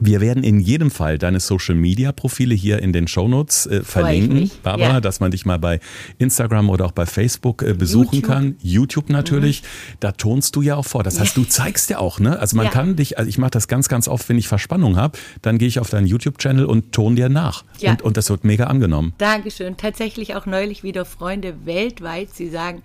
Wir 0.00 0.20
werden 0.20 0.44
in 0.44 0.60
jedem 0.60 0.90
Fall 0.90 1.18
deine 1.18 1.40
Social 1.40 1.74
Media 1.74 2.12
Profile 2.12 2.54
hier 2.54 2.80
in 2.80 2.92
den 2.92 3.08
Shownotes 3.08 3.66
äh, 3.66 3.82
verlinken, 3.82 4.50
Barbara, 4.62 4.94
ja. 4.94 5.00
dass 5.00 5.20
man 5.20 5.30
dich 5.30 5.44
mal 5.44 5.58
bei 5.58 5.80
Instagram 6.18 6.70
oder 6.70 6.86
auch 6.86 6.92
bei 6.92 7.06
Facebook 7.06 7.62
äh, 7.62 7.74
besuchen 7.74 8.16
YouTube. 8.16 8.30
kann. 8.30 8.56
YouTube 8.62 9.10
natürlich. 9.10 9.62
Mhm. 9.62 9.66
Da 10.00 10.12
tonst 10.12 10.54
du 10.56 10.62
ja 10.62 10.76
auch 10.76 10.84
vor. 10.84 11.02
Das 11.02 11.18
heißt, 11.18 11.36
du 11.36 11.44
zeigst 11.44 11.90
ja 11.90 11.98
auch, 11.98 12.20
ne? 12.20 12.38
Also 12.38 12.56
man 12.56 12.66
ja. 12.66 12.72
kann 12.72 12.96
dich, 12.96 13.18
also 13.18 13.28
ich 13.28 13.38
mache 13.38 13.50
das 13.50 13.68
ganz, 13.68 13.88
ganz 13.88 14.08
oft, 14.08 14.28
wenn 14.28 14.38
ich 14.38 14.48
Verspannung 14.48 14.96
habe, 14.96 15.18
dann 15.42 15.58
gehe 15.58 15.68
ich 15.68 15.80
auf 15.80 15.90
deinen 15.90 16.06
YouTube-Channel 16.06 16.64
und 16.64 16.92
ton 16.92 17.16
dir 17.16 17.28
nach. 17.28 17.64
Ja. 17.78 17.92
Und, 17.92 18.02
und 18.02 18.16
das 18.16 18.30
wird 18.30 18.44
mega 18.44 18.64
angenommen. 18.64 19.14
Dankeschön. 19.18 19.76
Tatsächlich 19.76 20.34
auch 20.36 20.46
neulich 20.46 20.82
wieder 20.82 21.04
Freunde 21.04 21.66
weltweit, 21.66 22.30
sie 22.34 22.48
sagen, 22.48 22.82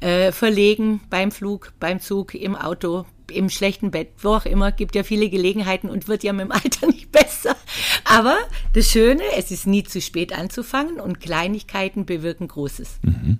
äh, 0.00 0.32
verlegen 0.32 1.00
beim 1.10 1.30
Flug, 1.30 1.72
beim 1.78 2.00
Zug, 2.00 2.34
im 2.34 2.56
Auto, 2.56 3.06
im 3.30 3.50
schlechten 3.50 3.90
Bett, 3.90 4.08
wo 4.18 4.34
auch 4.34 4.46
immer, 4.46 4.72
gibt 4.72 4.94
ja 4.94 5.02
viele 5.02 5.28
Gelegenheiten 5.28 5.90
und 5.90 6.08
wird 6.08 6.24
ja 6.24 6.32
mit 6.32 6.46
dem 6.46 6.52
Alter 6.52 6.86
nicht 6.88 7.12
besser. 7.12 7.56
Aber 8.08 8.36
das 8.72 8.90
Schöne, 8.90 9.22
es 9.36 9.50
ist 9.50 9.66
nie 9.66 9.82
zu 9.82 10.00
spät 10.00 10.32
anzufangen 10.32 11.00
und 11.00 11.20
Kleinigkeiten 11.20 12.06
bewirken 12.06 12.46
Großes. 12.46 13.00
Mhm. 13.02 13.38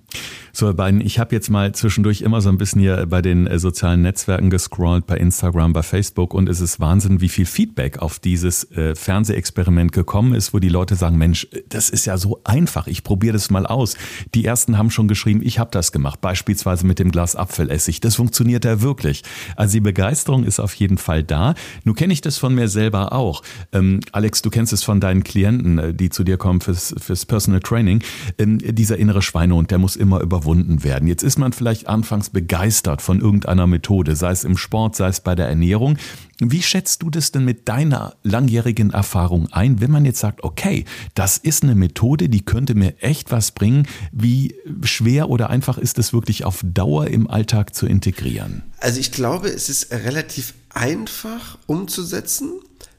So, 0.51 0.73
beiden, 0.73 1.01
ich 1.01 1.19
habe 1.19 1.35
jetzt 1.35 1.49
mal 1.49 1.71
zwischendurch 1.73 2.21
immer 2.21 2.41
so 2.41 2.49
ein 2.49 2.57
bisschen 2.57 2.81
hier 2.81 3.05
bei 3.05 3.21
den 3.21 3.45
äh, 3.45 3.59
sozialen 3.59 4.01
Netzwerken 4.01 4.49
gescrollt, 4.49 5.05
bei 5.05 5.15
Instagram, 5.17 5.71
bei 5.71 5.83
Facebook 5.83 6.33
und 6.33 6.49
es 6.49 6.61
ist 6.61 6.79
Wahnsinn, 6.79 7.21
wie 7.21 7.29
viel 7.29 7.45
Feedback 7.45 7.99
auf 7.99 8.17
dieses 8.17 8.69
äh, 8.71 8.95
Fernsehexperiment 8.95 9.91
gekommen 9.91 10.33
ist, 10.33 10.55
wo 10.55 10.59
die 10.59 10.69
Leute 10.69 10.95
sagen, 10.95 11.17
Mensch, 11.17 11.47
das 11.69 11.89
ist 11.89 12.05
ja 12.05 12.17
so 12.17 12.41
einfach, 12.43 12.87
ich 12.87 13.03
probiere 13.03 13.33
das 13.33 13.51
mal 13.51 13.67
aus. 13.67 13.95
Die 14.33 14.45
ersten 14.45 14.79
haben 14.79 14.89
schon 14.89 15.07
geschrieben, 15.07 15.41
ich 15.43 15.59
habe 15.59 15.69
das 15.71 15.91
gemacht, 15.91 16.21
beispielsweise 16.21 16.87
mit 16.87 16.97
dem 16.97 17.11
Glas 17.11 17.35
Apfelessig. 17.35 17.99
Das 17.99 18.15
funktioniert 18.15 18.65
ja 18.65 18.81
wirklich. 18.81 19.23
Also 19.55 19.73
die 19.73 19.81
Begeisterung 19.81 20.43
ist 20.43 20.59
auf 20.59 20.73
jeden 20.73 20.97
Fall 20.97 21.23
da. 21.23 21.53
Nun 21.83 21.93
kenne 21.93 22.13
ich 22.13 22.21
das 22.21 22.39
von 22.39 22.55
mir 22.55 22.67
selber 22.67 23.13
auch. 23.13 23.43
Ähm, 23.71 23.99
Alex, 24.11 24.41
du 24.41 24.49
kennst 24.57 24.73
es 24.73 24.83
von 24.83 24.99
deinen 24.99 25.23
Klienten, 25.23 25.77
äh, 25.77 25.93
die 25.93 26.09
zu 26.09 26.23
dir 26.23 26.37
kommen 26.37 26.61
fürs, 26.61 26.95
fürs 26.97 27.27
Personal 27.27 27.59
Training. 27.59 28.01
Ähm, 28.39 28.57
dieser 28.57 28.97
innere 28.97 29.21
Schweinehund, 29.21 29.69
der 29.69 29.77
muss 29.77 29.95
immer 29.95 30.19
überwunden 30.21 30.83
werden. 30.83 31.07
Jetzt 31.07 31.21
ist 31.21 31.37
man 31.37 31.53
vielleicht 31.53 31.87
anfangs 31.87 32.31
begeistert 32.31 33.03
von 33.03 33.21
irgendeiner 33.21 33.67
Methode, 33.67 34.15
sei 34.15 34.31
es 34.31 34.43
im 34.43 34.57
Sport, 34.57 34.95
sei 34.95 35.09
es 35.09 35.19
bei 35.19 35.35
der 35.35 35.47
Ernährung. 35.47 35.99
Wie 36.39 36.63
schätzt 36.63 37.03
du 37.03 37.11
das 37.11 37.31
denn 37.31 37.45
mit 37.45 37.69
deiner 37.69 38.15
langjährigen 38.23 38.89
Erfahrung 38.89 39.47
ein, 39.51 39.79
wenn 39.79 39.91
man 39.91 40.05
jetzt 40.05 40.21
sagt, 40.21 40.43
okay, 40.43 40.85
das 41.13 41.37
ist 41.37 41.61
eine 41.61 41.75
Methode, 41.75 42.27
die 42.27 42.41
könnte 42.41 42.73
mir 42.73 42.95
echt 42.99 43.29
was 43.29 43.51
bringen? 43.51 43.87
Wie 44.11 44.55
schwer 44.81 45.29
oder 45.29 45.51
einfach 45.51 45.77
ist 45.77 45.99
es 45.99 46.13
wirklich 46.13 46.45
auf 46.45 46.63
Dauer 46.65 47.05
im 47.05 47.29
Alltag 47.29 47.75
zu 47.75 47.85
integrieren? 47.85 48.63
Also 48.79 48.99
ich 48.99 49.11
glaube, 49.11 49.49
es 49.49 49.69
ist 49.69 49.91
relativ 49.91 50.55
einfach 50.71 51.59
umzusetzen, 51.67 52.53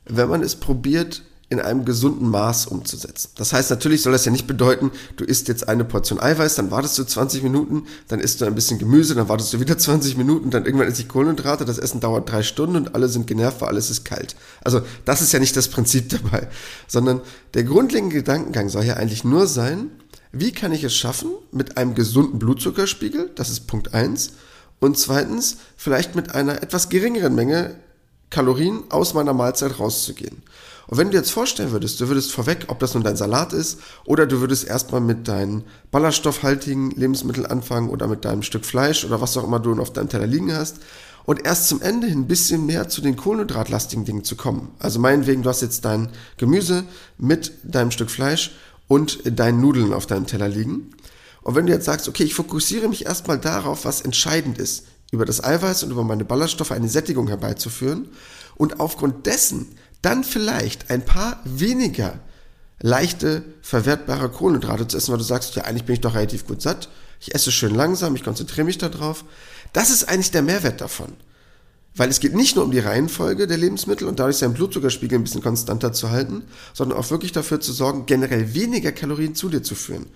wenn 0.07 0.29
man 0.29 0.44
es 0.44 0.55
probiert, 0.55 1.25
in 1.50 1.61
einem 1.61 1.87
gesunden 1.87 2.28
Maß 2.28 2.66
umzusetzen. 2.66 3.30
Das 3.37 3.54
heißt, 3.54 3.70
natürlich 3.70 4.02
soll 4.02 4.12
das 4.12 4.26
ja 4.26 4.32
nicht 4.32 4.46
bedeuten, 4.46 4.90
du 5.16 5.24
isst 5.24 5.48
jetzt 5.48 5.66
eine 5.66 5.84
Portion 5.84 6.20
Eiweiß, 6.20 6.56
dann 6.56 6.70
wartest 6.70 6.98
du 6.98 7.04
20 7.04 7.42
Minuten, 7.42 7.84
dann 8.08 8.20
isst 8.20 8.40
du 8.40 8.44
ein 8.44 8.54
bisschen 8.54 8.78
Gemüse, 8.78 9.14
dann 9.14 9.28
wartest 9.28 9.54
du 9.54 9.61
wieder 9.61 9.78
20 9.78 10.18
Minuten, 10.18 10.50
dann 10.50 10.66
irgendwann 10.66 10.88
isst 10.88 11.00
du 11.00 11.06
Kohlenhydrate, 11.06 11.64
das 11.64 11.78
Essen 11.78 12.00
dauert 12.00 12.30
drei 12.30 12.42
Stunden 12.42 12.76
und 12.76 12.94
alle 12.94 13.08
sind 13.08 13.26
genervt, 13.26 13.62
weil 13.62 13.68
alles 13.68 13.88
ist 13.88 14.04
kalt. 14.04 14.37
Also 14.62 14.82
das 15.06 15.22
ist 15.22 15.32
ja 15.32 15.38
nicht 15.38 15.56
das 15.56 15.68
Prinzip 15.68 16.08
dabei, 16.11 16.48
sondern 16.87 17.22
der 17.54 17.64
grundlegende 17.64 18.16
Gedankengang 18.16 18.68
soll 18.68 18.84
ja 18.84 18.94
eigentlich 18.94 19.24
nur 19.24 19.46
sein, 19.46 19.90
wie 20.32 20.52
kann 20.52 20.72
ich 20.72 20.84
es 20.84 20.94
schaffen, 20.94 21.30
mit 21.50 21.78
einem 21.78 21.94
gesunden 21.94 22.38
Blutzuckerspiegel, 22.38 23.30
das 23.34 23.48
ist 23.48 23.66
Punkt 23.66 23.94
eins, 23.94 24.32
und 24.80 24.98
zweitens 24.98 25.56
vielleicht 25.76 26.14
mit 26.14 26.34
einer 26.34 26.62
etwas 26.62 26.90
geringeren 26.90 27.34
Menge 27.34 27.76
Kalorien 28.30 28.84
aus 28.90 29.14
meiner 29.14 29.32
Mahlzeit 29.32 29.78
rauszugehen. 29.78 30.42
Und 30.88 30.96
wenn 30.96 31.11
du 31.11 31.18
jetzt 31.18 31.31
vorstellen 31.31 31.70
würdest, 31.70 32.01
du 32.01 32.09
würdest 32.09 32.33
vorweg, 32.33 32.64
ob 32.68 32.79
das 32.79 32.94
nun 32.94 33.05
dein 33.05 33.16
Salat 33.16 33.53
ist, 33.53 33.79
oder 34.07 34.27
du 34.27 34.40
würdest 34.40 34.66
erstmal 34.66 35.03
mit 35.03 35.29
deinen 35.29 35.64
ballaststoffhaltigen 35.90 36.90
Lebensmitteln 36.92 37.46
anfangen 37.46 37.90
oder 37.90 38.07
mit 38.07 38.24
deinem 38.24 38.42
Stück 38.42 38.64
Fleisch 38.64 39.05
oder 39.05 39.20
was 39.20 39.37
auch 39.37 39.44
immer 39.44 39.61
du 39.61 39.79
auf 39.81 39.92
deinem 39.92 40.09
Teller 40.09 40.27
liegen 40.27 40.53
hast, 40.53 40.79
und 41.27 41.44
erst 41.44 41.68
zum 41.68 41.83
Ende 41.83 42.07
hin 42.07 42.20
ein 42.20 42.27
bisschen 42.27 42.64
mehr 42.64 42.88
zu 42.88 43.03
den 43.03 43.16
kohlenhydratlastigen 43.16 44.07
Dingen 44.07 44.24
zu 44.24 44.35
kommen. 44.35 44.70
Also 44.79 44.98
meinetwegen, 44.98 45.42
du 45.42 45.51
hast 45.51 45.61
jetzt 45.61 45.85
dein 45.85 46.09
Gemüse 46.38 46.85
mit 47.18 47.53
deinem 47.64 47.90
Stück 47.90 48.11
Fleisch 48.11 48.53
und 48.88 49.38
deinen 49.38 49.61
Nudeln 49.61 49.92
auf 49.92 50.07
deinem 50.07 50.27
Teller 50.27 50.48
liegen. 50.48 50.94
Und 51.42 51.55
wenn 51.55 51.66
du 51.66 51.72
jetzt 51.74 51.85
sagst, 51.85 52.09
okay, 52.09 52.24
ich 52.24 52.33
fokussiere 52.33 52.88
mich 52.88 53.05
erstmal 53.05 53.38
darauf, 53.38 53.85
was 53.85 54.01
entscheidend 54.01 54.57
ist, 54.57 54.87
über 55.12 55.27
das 55.27 55.44
Eiweiß 55.44 55.83
und 55.83 55.90
über 55.90 56.03
meine 56.03 56.24
Ballaststoffe 56.24 56.72
eine 56.72 56.88
Sättigung 56.88 57.29
herbeizuführen 57.29 58.09
und 58.57 58.81
aufgrund 58.81 59.27
dessen 59.27 59.66
dann 60.02 60.24
vielleicht 60.24 60.90
ein 60.90 61.04
paar 61.04 61.40
weniger 61.44 62.20
leichte, 62.80 63.44
verwertbare 63.62 64.28
Kohlenhydrate 64.28 64.87
zu 64.87 64.96
essen, 64.96 65.11
weil 65.11 65.18
du 65.18 65.24
sagst, 65.24 65.56
ja, 65.56 65.64
eigentlich 65.64 65.84
bin 65.84 65.94
ich 65.94 66.00
doch 66.00 66.14
relativ 66.14 66.46
gut 66.46 66.62
satt, 66.62 66.88
ich 67.20 67.34
esse 67.34 67.50
schön 67.50 67.74
langsam, 67.74 68.14
ich 68.14 68.22
konzentriere 68.22 68.64
mich 68.64 68.78
darauf. 68.78 69.24
Das 69.72 69.90
ist 69.90 70.08
eigentlich 70.08 70.30
der 70.30 70.42
Mehrwert 70.42 70.80
davon. 70.80 71.14
Weil 71.96 72.11
es 72.11 72.20
geht 72.20 72.34
nicht 72.34 72.54
nur 72.54 72.64
um 72.64 72.70
die 72.70 72.78
Reihenfolge 72.78 73.48
der 73.48 73.56
Lebensmittel 73.56 74.06
und 74.06 74.20
dadurch 74.20 74.37
seinen 74.37 74.54
Blutzuckerspiegel 74.54 75.18
ein 75.18 75.24
bisschen 75.24 75.42
konstanter 75.42 75.92
zu 75.92 76.11
halten, 76.11 76.44
sondern 76.72 76.96
auch 76.96 77.11
wirklich 77.11 77.32
dafür 77.32 77.61
zu 77.61 77.72
sorgen, 77.72 78.06
generell 78.06 78.54
weniger 78.54 78.92
Kalorien 78.92 79.34
zu 79.34 79.48
dir 79.48 79.64
zu 79.64 79.74
führen. 79.74 80.06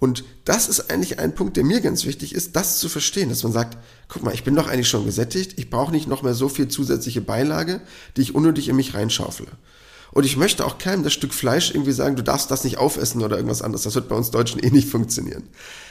Und 0.00 0.24
das 0.46 0.66
ist 0.66 0.90
eigentlich 0.90 1.18
ein 1.18 1.34
Punkt, 1.34 1.58
der 1.58 1.64
mir 1.64 1.82
ganz 1.82 2.06
wichtig 2.06 2.34
ist, 2.34 2.56
das 2.56 2.78
zu 2.78 2.88
verstehen, 2.88 3.28
dass 3.28 3.42
man 3.42 3.52
sagt, 3.52 3.76
guck 4.08 4.22
mal, 4.22 4.32
ich 4.32 4.44
bin 4.44 4.56
doch 4.56 4.66
eigentlich 4.66 4.88
schon 4.88 5.04
gesättigt, 5.04 5.58
ich 5.58 5.68
brauche 5.68 5.92
nicht 5.92 6.08
noch 6.08 6.22
mehr 6.22 6.34
so 6.34 6.48
viel 6.48 6.68
zusätzliche 6.68 7.20
Beilage, 7.20 7.82
die 8.16 8.22
ich 8.22 8.34
unnötig 8.34 8.68
in 8.68 8.76
mich 8.76 8.94
reinschaufele. 8.94 9.50
Und 10.12 10.24
ich 10.24 10.38
möchte 10.38 10.64
auch 10.64 10.78
keinem 10.78 11.04
das 11.04 11.12
Stück 11.12 11.34
Fleisch 11.34 11.70
irgendwie 11.70 11.92
sagen, 11.92 12.16
du 12.16 12.22
darfst 12.22 12.50
das 12.50 12.64
nicht 12.64 12.78
aufessen 12.78 13.22
oder 13.22 13.36
irgendwas 13.36 13.62
anderes. 13.62 13.84
Das 13.84 13.94
wird 13.94 14.08
bei 14.08 14.16
uns 14.16 14.30
Deutschen 14.30 14.58
eh 14.62 14.70
nicht 14.70 14.88
funktionieren. 14.88 15.44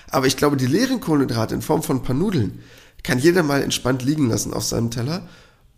Aber 0.09 0.25
ich 0.25 0.37
glaube, 0.37 0.57
die 0.57 0.65
leeren 0.65 0.99
Kohlenhydrate 0.99 1.53
in 1.53 1.61
Form 1.61 1.83
von 1.83 1.97
ein 1.97 2.03
paar 2.03 2.15
Nudeln 2.15 2.59
kann 3.03 3.19
jeder 3.19 3.43
mal 3.43 3.61
entspannt 3.61 4.03
liegen 4.03 4.27
lassen 4.27 4.53
auf 4.53 4.65
seinem 4.65 4.91
Teller. 4.91 5.29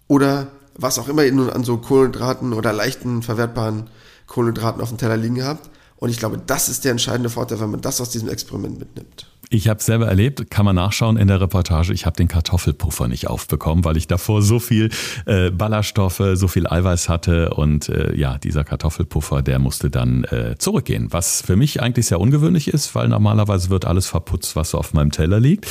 Oder 0.08 0.48
was 0.76 0.98
auch 0.98 1.10
immer 1.10 1.26
ihr 1.26 1.34
nun 1.34 1.50
an 1.50 1.65
so 1.65 1.78
Kohlenhydraten 1.78 2.54
oder 2.54 2.72
leichten 2.72 3.22
verwertbaren 3.22 3.89
Kohlenhydraten 4.26 4.82
auf 4.82 4.89
dem 4.89 4.98
Teller 4.98 5.17
liegen 5.17 5.44
habt. 5.44 5.70
Und 6.02 6.10
ich 6.10 6.18
glaube, 6.18 6.40
das 6.40 6.68
ist 6.68 6.84
der 6.84 6.92
entscheidende 6.92 7.30
Vorteil, 7.30 7.60
wenn 7.60 7.70
man 7.70 7.82
das 7.82 8.02
aus 8.02 8.10
diesem 8.10 8.28
Experiment 8.28 8.80
mitnimmt. 8.80 9.31
Ich 9.49 9.67
habe 9.67 9.82
selber 9.82 10.08
erlebt, 10.08 10.49
kann 10.49 10.65
man 10.65 10.75
nachschauen 10.75 11.17
in 11.17 11.27
der 11.27 11.41
Reportage. 11.41 11.91
Ich 11.91 12.06
habe 12.06 12.15
den 12.15 12.30
Kartoffelpuffer 12.30 13.08
nicht 13.08 13.27
aufbekommen, 13.27 13.84
weil 13.84 13.97
ich 13.97 14.08
davor 14.08 14.41
so 14.41 14.60
viel 14.60 14.89
äh, 15.25 15.51
Ballaststoffe, 15.51 16.21
so 16.36 16.47
viel 16.47 16.67
Eiweiß 16.67 17.10
hatte 17.10 17.49
und 17.56 17.89
äh, 17.89 18.15
ja, 18.15 18.38
dieser 18.38 18.63
Kartoffelpuffer, 18.63 19.41
der 19.41 19.60
musste 19.60 19.89
dann 19.89 20.23
äh, 20.25 20.56
zurückgehen. 20.58 21.08
Was 21.12 21.41
für 21.41 21.58
mich 21.58 21.82
eigentlich 21.82 22.06
sehr 22.06 22.21
ungewöhnlich 22.21 22.69
ist, 22.69 22.95
weil 22.95 23.10
normalerweise 23.10 23.69
wird 23.69 23.86
alles 23.86 24.08
verputzt, 24.08 24.56
was 24.56 24.69
so 24.69 24.77
auf 24.77 24.93
meinem 24.93 25.12
Teller 25.12 25.39
liegt. 25.39 25.67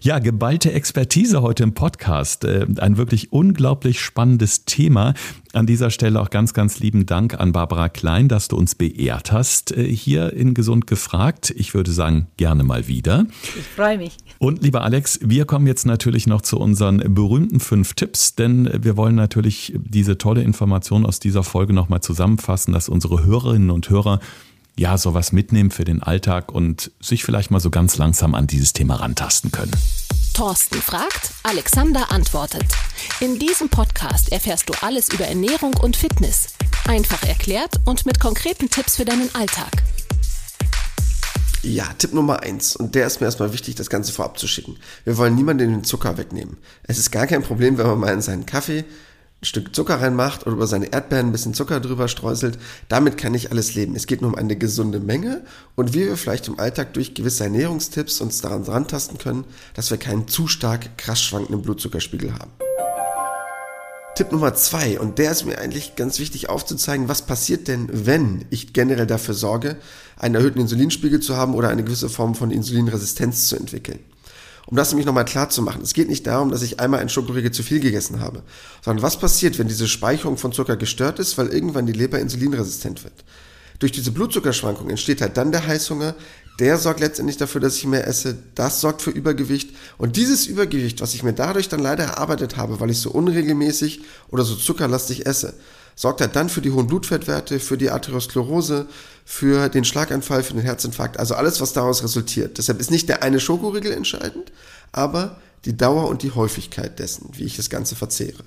Ja, 0.00 0.18
geballte 0.18 0.72
Expertise 0.72 1.42
heute 1.42 1.62
im 1.62 1.74
Podcast. 1.74 2.44
Äh, 2.44 2.66
ein 2.78 2.96
wirklich 2.96 3.32
unglaublich 3.32 4.00
spannendes 4.00 4.64
Thema. 4.64 5.14
An 5.52 5.66
dieser 5.66 5.90
Stelle 5.90 6.20
auch 6.20 6.30
ganz, 6.30 6.54
ganz 6.54 6.78
lieben 6.78 7.06
Dank 7.06 7.38
an 7.38 7.52
Barbara 7.52 7.88
Klein, 7.88 8.28
dass 8.28 8.48
du 8.48 8.56
uns 8.56 8.74
beehrt 8.76 9.30
hast 9.30 9.76
äh, 9.76 9.84
hier 9.84 10.32
in 10.32 10.54
Gesund 10.54 10.86
gefragt. 10.86 11.52
Ich 11.56 11.74
würde 11.74 11.90
sagen, 11.90 12.28
gerne 12.36 12.64
mal 12.64 12.88
wieder. 12.88 13.09
Ich 13.56 13.66
freue 13.76 13.98
mich. 13.98 14.16
Und 14.38 14.62
lieber 14.62 14.82
Alex, 14.82 15.20
wir 15.22 15.44
kommen 15.44 15.66
jetzt 15.66 15.86
natürlich 15.86 16.26
noch 16.26 16.42
zu 16.42 16.58
unseren 16.58 17.14
berühmten 17.14 17.60
fünf 17.60 17.94
Tipps, 17.94 18.34
denn 18.34 18.70
wir 18.82 18.96
wollen 18.96 19.14
natürlich 19.14 19.72
diese 19.76 20.18
tolle 20.18 20.42
Information 20.42 21.04
aus 21.04 21.20
dieser 21.20 21.42
Folge 21.42 21.72
nochmal 21.72 22.00
zusammenfassen, 22.00 22.72
dass 22.72 22.88
unsere 22.88 23.24
Hörerinnen 23.24 23.70
und 23.70 23.90
Hörer 23.90 24.20
ja 24.76 24.96
sowas 24.96 25.32
mitnehmen 25.32 25.70
für 25.70 25.84
den 25.84 26.02
Alltag 26.02 26.52
und 26.52 26.90
sich 27.00 27.24
vielleicht 27.24 27.50
mal 27.50 27.60
so 27.60 27.70
ganz 27.70 27.98
langsam 27.98 28.34
an 28.34 28.46
dieses 28.46 28.72
Thema 28.72 28.96
rantasten 28.96 29.52
können. 29.52 29.72
Thorsten 30.34 30.80
fragt, 30.80 31.32
Alexander 31.42 32.10
antwortet. 32.10 32.64
In 33.20 33.38
diesem 33.38 33.68
Podcast 33.68 34.32
erfährst 34.32 34.68
du 34.68 34.72
alles 34.80 35.12
über 35.12 35.26
Ernährung 35.26 35.74
und 35.74 35.96
Fitness. 35.96 36.54
Einfach 36.88 37.22
erklärt 37.24 37.80
und 37.84 38.06
mit 38.06 38.20
konkreten 38.20 38.70
Tipps 38.70 38.96
für 38.96 39.04
deinen 39.04 39.34
Alltag. 39.34 39.82
Ja, 41.62 41.84
Tipp 41.98 42.14
Nummer 42.14 42.42
eins. 42.42 42.74
Und 42.74 42.94
der 42.94 43.06
ist 43.06 43.20
mir 43.20 43.26
erstmal 43.26 43.52
wichtig, 43.52 43.74
das 43.74 43.90
Ganze 43.90 44.12
vorab 44.12 44.38
zu 44.38 44.46
schicken. 44.46 44.76
Wir 45.04 45.18
wollen 45.18 45.34
niemanden 45.34 45.70
den 45.70 45.84
Zucker 45.84 46.16
wegnehmen. 46.16 46.56
Es 46.84 46.98
ist 46.98 47.10
gar 47.10 47.26
kein 47.26 47.42
Problem, 47.42 47.76
wenn 47.76 47.86
man 47.86 47.98
mal 47.98 48.14
in 48.14 48.22
seinen 48.22 48.46
Kaffee 48.46 48.84
ein 49.42 49.46
Stück 49.46 49.74
Zucker 49.74 50.00
reinmacht 50.00 50.46
oder 50.46 50.56
über 50.56 50.66
seine 50.66 50.92
Erdbeeren 50.92 51.28
ein 51.28 51.32
bisschen 51.32 51.54
Zucker 51.54 51.80
drüber 51.80 52.08
streuselt, 52.08 52.58
damit 52.88 53.16
kann 53.18 53.34
ich 53.34 53.50
alles 53.50 53.74
leben. 53.74 53.94
Es 53.94 54.06
geht 54.06 54.20
nur 54.22 54.30
um 54.30 54.36
eine 54.36 54.56
gesunde 54.56 55.00
Menge 55.00 55.42
und 55.76 55.94
wie 55.94 56.06
wir 56.06 56.16
vielleicht 56.16 56.48
im 56.48 56.58
Alltag 56.58 56.94
durch 56.94 57.14
gewisse 57.14 57.44
Ernährungstipps 57.44 58.20
uns 58.20 58.40
daran 58.40 58.64
rantasten 58.64 59.18
können, 59.18 59.44
dass 59.74 59.90
wir 59.90 59.98
keinen 59.98 60.28
zu 60.28 60.46
stark 60.46 60.98
krass 60.98 61.22
schwankenden 61.22 61.62
Blutzuckerspiegel 61.62 62.34
haben. 62.34 62.50
Tipp 64.20 64.32
Nummer 64.32 64.52
zwei, 64.52 65.00
und 65.00 65.18
der 65.18 65.32
ist 65.32 65.46
mir 65.46 65.56
eigentlich 65.56 65.96
ganz 65.96 66.18
wichtig 66.18 66.50
aufzuzeigen, 66.50 67.08
was 67.08 67.22
passiert 67.22 67.68
denn, 67.68 67.88
wenn 67.90 68.44
ich 68.50 68.74
generell 68.74 69.06
dafür 69.06 69.32
sorge, 69.32 69.78
einen 70.18 70.34
erhöhten 70.34 70.60
Insulinspiegel 70.60 71.20
zu 71.20 71.38
haben 71.38 71.54
oder 71.54 71.70
eine 71.70 71.84
gewisse 71.84 72.10
Form 72.10 72.34
von 72.34 72.50
Insulinresistenz 72.50 73.48
zu 73.48 73.56
entwickeln. 73.56 73.98
Um 74.66 74.76
das 74.76 74.90
nämlich 74.90 75.06
nochmal 75.06 75.24
klar 75.24 75.48
zu 75.48 75.62
machen, 75.62 75.80
es 75.80 75.94
geht 75.94 76.10
nicht 76.10 76.26
darum, 76.26 76.50
dass 76.50 76.60
ich 76.60 76.80
einmal 76.80 77.00
ein 77.00 77.08
Schokoriegel 77.08 77.50
zu 77.50 77.62
viel 77.62 77.80
gegessen 77.80 78.20
habe, 78.20 78.42
sondern 78.84 79.02
was 79.02 79.18
passiert, 79.18 79.58
wenn 79.58 79.68
diese 79.68 79.88
Speicherung 79.88 80.36
von 80.36 80.52
Zucker 80.52 80.76
gestört 80.76 81.18
ist, 81.18 81.38
weil 81.38 81.48
irgendwann 81.48 81.86
die 81.86 81.94
Leber 81.94 82.18
insulinresistent 82.18 83.04
wird. 83.04 83.24
Durch 83.78 83.92
diese 83.92 84.12
Blutzuckerschwankung 84.12 84.90
entsteht 84.90 85.22
halt 85.22 85.38
dann 85.38 85.50
der 85.50 85.66
Heißhunger, 85.66 86.14
der 86.60 86.78
sorgt 86.78 87.00
letztendlich 87.00 87.38
dafür, 87.38 87.60
dass 87.60 87.76
ich 87.76 87.86
mehr 87.86 88.06
esse, 88.06 88.36
das 88.54 88.80
sorgt 88.80 89.00
für 89.02 89.10
Übergewicht 89.10 89.70
und 89.96 90.16
dieses 90.16 90.46
Übergewicht, 90.46 91.00
was 91.00 91.14
ich 91.14 91.22
mir 91.22 91.32
dadurch 91.32 91.68
dann 91.68 91.80
leider 91.80 92.04
erarbeitet 92.04 92.56
habe, 92.56 92.80
weil 92.80 92.90
ich 92.90 93.00
so 93.00 93.10
unregelmäßig 93.10 94.02
oder 94.28 94.44
so 94.44 94.54
zuckerlastig 94.54 95.26
esse, 95.26 95.54
sorgt 95.96 96.20
halt 96.20 96.36
dann 96.36 96.50
für 96.50 96.60
die 96.60 96.70
hohen 96.70 96.86
Blutfettwerte, 96.86 97.60
für 97.60 97.78
die 97.78 97.90
Arteriosklerose, 97.90 98.86
für 99.24 99.68
den 99.70 99.84
Schlaganfall, 99.84 100.42
für 100.42 100.54
den 100.54 100.62
Herzinfarkt, 100.62 101.18
also 101.18 101.34
alles, 101.34 101.60
was 101.60 101.72
daraus 101.72 102.02
resultiert. 102.02 102.58
Deshalb 102.58 102.78
ist 102.78 102.90
nicht 102.90 103.08
der 103.08 103.22
eine 103.22 103.40
Schokoriegel 103.40 103.92
entscheidend, 103.92 104.52
aber 104.92 105.40
die 105.64 105.76
Dauer 105.76 106.08
und 106.08 106.22
die 106.22 106.32
Häufigkeit 106.32 106.98
dessen, 106.98 107.30
wie 107.32 107.44
ich 107.44 107.56
das 107.56 107.70
Ganze 107.70 107.96
verzehre. 107.96 108.44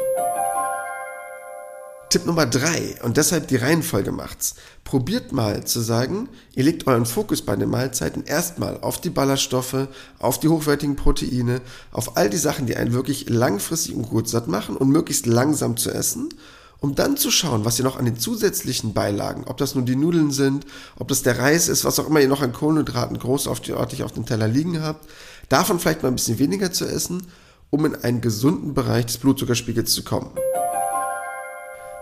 Tipp 2.13 2.27
Nummer 2.27 2.45
drei 2.45 2.95
und 3.01 3.17
deshalb 3.17 3.47
die 3.47 3.55
Reihenfolge 3.55 4.11
macht's. 4.11 4.53
Probiert 4.83 5.31
mal 5.31 5.65
zu 5.65 5.79
sagen, 5.79 6.29
ihr 6.53 6.63
legt 6.63 6.85
euren 6.85 7.07
Fokus 7.07 7.41
bei 7.41 7.55
den 7.55 7.71
Mahlzeiten 7.71 8.23
erstmal 8.23 8.79
auf 8.81 9.01
die 9.01 9.09
Ballaststoffe, 9.09 9.87
auf 10.19 10.39
die 10.39 10.47
hochwertigen 10.47 10.95
Proteine, 10.95 11.59
auf 11.91 12.15
all 12.15 12.29
die 12.29 12.37
Sachen, 12.37 12.67
die 12.67 12.75
einen 12.75 12.93
wirklich 12.93 13.29
langfristig 13.29 13.95
und 13.95 14.09
gut 14.09 14.29
satt 14.29 14.47
machen 14.47 14.77
und 14.77 14.89
möglichst 14.89 15.25
langsam 15.25 15.75
zu 15.75 15.89
essen 15.89 16.29
um 16.81 16.93
dann 16.93 17.17
zu 17.17 17.31
schauen, 17.31 17.65
was 17.65 17.79
ihr 17.79 17.85
noch 17.85 17.97
an 17.97 18.05
den 18.05 18.19
zusätzlichen 18.19 18.93
Beilagen, 18.93 19.45
ob 19.47 19.57
das 19.57 19.73
nun 19.73 19.85
die 19.85 19.95
Nudeln 19.95 20.31
sind, 20.31 20.67
ob 20.97 21.07
das 21.07 21.23
der 21.23 21.39
Reis 21.39 21.69
ist, 21.69 21.85
was 21.85 21.97
auch 21.97 22.07
immer 22.07 22.19
ihr 22.19 22.27
noch 22.27 22.41
an 22.41 22.53
Kohlenhydraten 22.53 23.17
großartig 23.17 24.03
auf 24.03 24.11
dem 24.11 24.25
Teller 24.25 24.49
liegen 24.49 24.83
habt, 24.83 25.09
davon 25.47 25.79
vielleicht 25.79 26.03
mal 26.03 26.09
ein 26.09 26.15
bisschen 26.15 26.39
weniger 26.39 26.73
zu 26.73 26.85
essen, 26.85 27.25
um 27.69 27.85
in 27.85 27.95
einen 27.95 28.19
gesunden 28.19 28.73
Bereich 28.73 29.05
des 29.05 29.17
Blutzuckerspiegels 29.17 29.93
zu 29.93 30.03
kommen. 30.03 30.29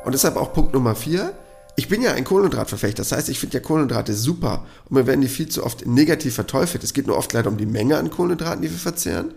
Und 0.04 0.14
deshalb 0.14 0.36
auch 0.36 0.54
Punkt 0.54 0.74
Nummer 0.74 0.96
vier. 0.96 1.34
Ich 1.76 1.88
bin 1.88 2.02
ja 2.02 2.14
ein 2.14 2.26
Kohlenhydratverfechter, 2.26 3.02
das 3.02 3.14
heißt, 3.14 3.30
ich 3.30 3.40
finde 3.40 3.58
ja 3.58 3.64
Kohlenhydrate 3.64 4.14
super 4.14 4.66
und 4.90 4.98
mir 4.98 5.08
werden 5.08 5.22
die 5.22 5.30
viel 5.30 5.48
zu 5.48 5.64
oft 5.64 5.86
negativ 5.86 6.36
verteufelt. 6.36 6.84
Es 6.84 6.94
geht 6.94 7.08
nur 7.08 7.18
oft 7.18 7.32
leider 7.32 7.50
um 7.50 7.58
die 7.58 7.66
Menge 7.66 7.98
an 7.98 8.10
Kohlenhydraten, 8.10 8.62
die 8.62 8.70
wir 8.70 8.78
verzehren 8.78 9.34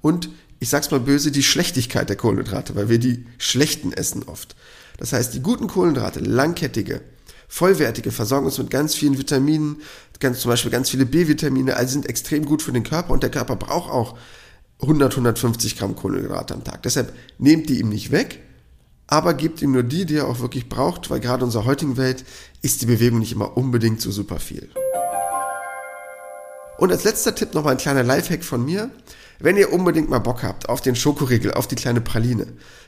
und 0.00 0.28
ich 0.58 0.68
sag's 0.68 0.90
mal 0.90 1.00
böse, 1.00 1.30
die 1.30 1.42
Schlechtigkeit 1.42 2.08
der 2.08 2.16
Kohlenhydrate, 2.16 2.74
weil 2.74 2.88
wir 2.88 2.98
die 2.98 3.26
schlechten 3.38 3.92
essen 3.92 4.24
oft. 4.24 4.56
Das 4.98 5.12
heißt, 5.12 5.34
die 5.34 5.40
guten 5.40 5.68
Kohlenhydrate, 5.68 6.20
langkettige, 6.20 7.02
vollwertige, 7.48 8.10
versorgen 8.10 8.46
uns 8.46 8.58
mit 8.58 8.70
ganz 8.70 8.94
vielen 8.94 9.18
Vitaminen, 9.18 9.82
ganz, 10.18 10.40
zum 10.40 10.50
Beispiel 10.50 10.70
ganz 10.70 10.90
viele 10.90 11.06
B-Vitamine, 11.06 11.76
also 11.76 11.92
sind 11.92 12.08
extrem 12.08 12.46
gut 12.46 12.62
für 12.62 12.72
den 12.72 12.82
Körper 12.82 13.12
und 13.12 13.22
der 13.22 13.30
Körper 13.30 13.56
braucht 13.56 13.90
auch 13.90 14.16
100, 14.80 15.12
150 15.12 15.78
Gramm 15.78 15.94
Kohlenhydrate 15.94 16.54
am 16.54 16.64
Tag. 16.64 16.82
Deshalb 16.82 17.12
nehmt 17.38 17.68
die 17.68 17.80
ihm 17.80 17.90
nicht 17.90 18.10
weg, 18.10 18.40
aber 19.06 19.34
gebt 19.34 19.62
ihm 19.62 19.72
nur 19.72 19.82
die, 19.82 20.04
die 20.04 20.16
er 20.16 20.28
auch 20.28 20.40
wirklich 20.40 20.68
braucht, 20.68 21.10
weil 21.10 21.20
gerade 21.20 21.40
in 21.40 21.46
unserer 21.46 21.64
heutigen 21.64 21.96
Welt 21.96 22.24
ist 22.62 22.82
die 22.82 22.86
Bewegung 22.86 23.20
nicht 23.20 23.32
immer 23.32 23.56
unbedingt 23.56 24.00
so 24.00 24.10
super 24.10 24.38
viel. 24.38 24.68
Und 26.78 26.92
als 26.92 27.04
letzter 27.04 27.34
Tipp 27.34 27.54
nochmal 27.54 27.72
ein 27.72 27.78
kleiner 27.78 28.02
Lifehack 28.02 28.44
von 28.44 28.64
mir. 28.64 28.90
Wenn 29.38 29.56
ihr 29.56 29.72
unbedingt 29.72 30.08
mal 30.08 30.18
Bock 30.18 30.42
habt 30.42 30.68
auf 30.68 30.80
den 30.80 30.96
Schokoriegel, 30.96 31.52
auf 31.52 31.66
die 31.66 31.74
kleine 31.74 32.00
Praline, 32.00 32.46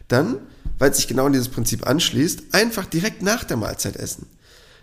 dann, 0.09 0.39
weil 0.79 0.91
es 0.91 0.97
sich 0.97 1.09
genau 1.09 1.27
an 1.27 1.33
dieses 1.33 1.49
Prinzip 1.49 1.87
anschließt, 1.87 2.55
einfach 2.55 2.87
direkt 2.87 3.23
nach 3.23 3.45
der 3.45 3.59
Mahlzeit 3.59 3.97
essen. 3.97 4.27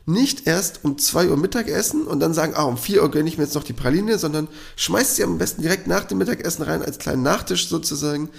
Nicht 0.05 0.45
erst 0.45 0.81
um 0.83 0.99
2 0.99 1.29
Uhr 1.29 1.37
Mittag 1.37 1.67
essen 1.67 2.05
und 2.05 2.19
dann 2.19 2.35
sagen, 2.35 2.53
ah, 2.55 2.63
um 2.63 2.77
4 2.77 3.01
Uhr 3.01 3.09
gönne 3.09 3.27
ich 3.27 3.39
mir 3.39 3.45
jetzt 3.45 3.55
noch 3.55 3.63
die 3.63 3.73
Praline, 3.73 4.19
sondern 4.19 4.47
schmeißt 4.75 5.15
sie 5.15 5.23
am 5.23 5.39
besten 5.39 5.63
direkt 5.63 5.87
nach 5.87 6.03
dem 6.03 6.19
Mittagessen 6.19 6.61
rein, 6.61 6.83
als 6.83 6.99
kleinen 6.99 7.23
Nachtisch 7.23 7.67
sozusagen, 7.67 8.29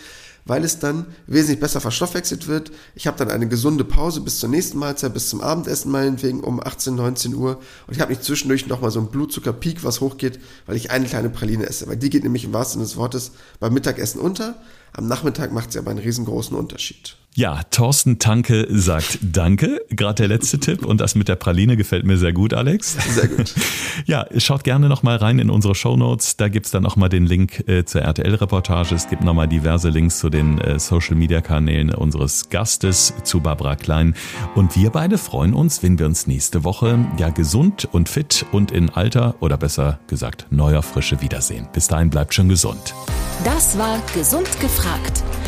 weil 0.46 0.64
es 0.64 0.78
dann 0.78 1.06
wesentlich 1.26 1.60
besser 1.60 1.80
verstoffwechselt 1.80 2.46
wird. 2.46 2.70
Ich 2.94 3.06
habe 3.06 3.18
dann 3.18 3.30
eine 3.30 3.48
gesunde 3.48 3.84
Pause 3.84 4.20
bis 4.20 4.38
zur 4.38 4.48
nächsten 4.48 4.78
Mahlzeit, 4.78 5.12
bis 5.12 5.28
zum 5.28 5.40
Abendessen 5.40 5.90
meinetwegen 5.90 6.40
um 6.40 6.60
18, 6.60 6.94
19 6.94 7.34
Uhr. 7.34 7.60
Und 7.86 7.94
ich 7.94 8.00
habe 8.00 8.12
nicht 8.12 8.24
zwischendurch 8.24 8.66
nochmal 8.66 8.92
so 8.92 9.00
einen 9.00 9.08
Blutzuckerpeak, 9.08 9.84
was 9.84 10.00
hochgeht, 10.00 10.38
weil 10.66 10.76
ich 10.76 10.90
eine 10.90 11.06
kleine 11.06 11.30
Praline 11.30 11.66
esse. 11.66 11.88
Weil 11.88 11.96
die 11.96 12.10
geht 12.10 12.22
nämlich 12.22 12.44
im 12.44 12.52
wahrsten 12.52 12.80
Sinne 12.80 12.88
des 12.88 12.96
Wortes 12.96 13.32
beim 13.60 13.74
Mittagessen 13.74 14.20
unter. 14.20 14.54
Am 14.92 15.08
Nachmittag 15.08 15.52
macht 15.52 15.72
sie 15.72 15.78
aber 15.78 15.90
einen 15.90 16.00
riesengroßen 16.00 16.56
Unterschied. 16.56 17.16
Ja, 17.36 17.60
Thorsten 17.70 18.18
Tanke 18.18 18.66
sagt 18.70 19.18
Danke. 19.20 19.82
Gerade 19.90 20.14
der 20.14 20.28
letzte 20.28 20.58
Tipp 20.58 20.86
und 20.86 21.02
das 21.02 21.14
mit 21.14 21.28
der 21.28 21.36
Praline 21.36 21.76
gefällt 21.76 22.06
mir 22.06 22.16
sehr 22.16 22.32
gut, 22.32 22.54
Alex. 22.54 22.96
Sehr 23.14 23.28
gut. 23.28 23.54
Ja, 24.04 24.26
schaut 24.36 24.62
gerne 24.62 24.88
nochmal 24.88 25.16
rein 25.16 25.38
in 25.38 25.48
unsere 25.48 25.74
Show 25.74 25.96
Notes. 25.96 26.36
Da 26.36 26.48
gibt's 26.48 26.70
dann 26.70 26.82
nochmal 26.82 27.08
den 27.08 27.26
Link 27.26 27.66
äh, 27.66 27.84
zur 27.84 28.02
RTL-Reportage. 28.02 28.94
Es 28.94 29.08
gibt 29.08 29.24
nochmal 29.24 29.48
diverse 29.48 29.88
Links 29.88 30.18
zu 30.18 30.28
den 30.28 30.58
äh, 30.58 30.78
Social-Media-Kanälen 30.78 31.94
unseres 31.94 32.50
Gastes, 32.50 33.14
zu 33.24 33.40
Barbara 33.40 33.74
Klein. 33.74 34.14
Und 34.54 34.76
wir 34.76 34.90
beide 34.90 35.18
freuen 35.18 35.54
uns, 35.54 35.82
wenn 35.82 35.98
wir 35.98 36.06
uns 36.06 36.26
nächste 36.26 36.62
Woche 36.62 36.98
ja 37.18 37.30
gesund 37.30 37.88
und 37.90 38.08
fit 38.08 38.44
und 38.52 38.70
in 38.70 38.90
alter 38.90 39.34
oder 39.40 39.56
besser 39.56 39.98
gesagt 40.08 40.46
neuer 40.50 40.82
Frische 40.82 41.20
wiedersehen. 41.20 41.66
Bis 41.72 41.88
dahin 41.88 42.10
bleibt 42.10 42.34
schon 42.34 42.48
gesund. 42.48 42.94
Das 43.44 43.76
war 43.76 44.00
Gesund 44.14 44.60
gefragt. 44.60 45.22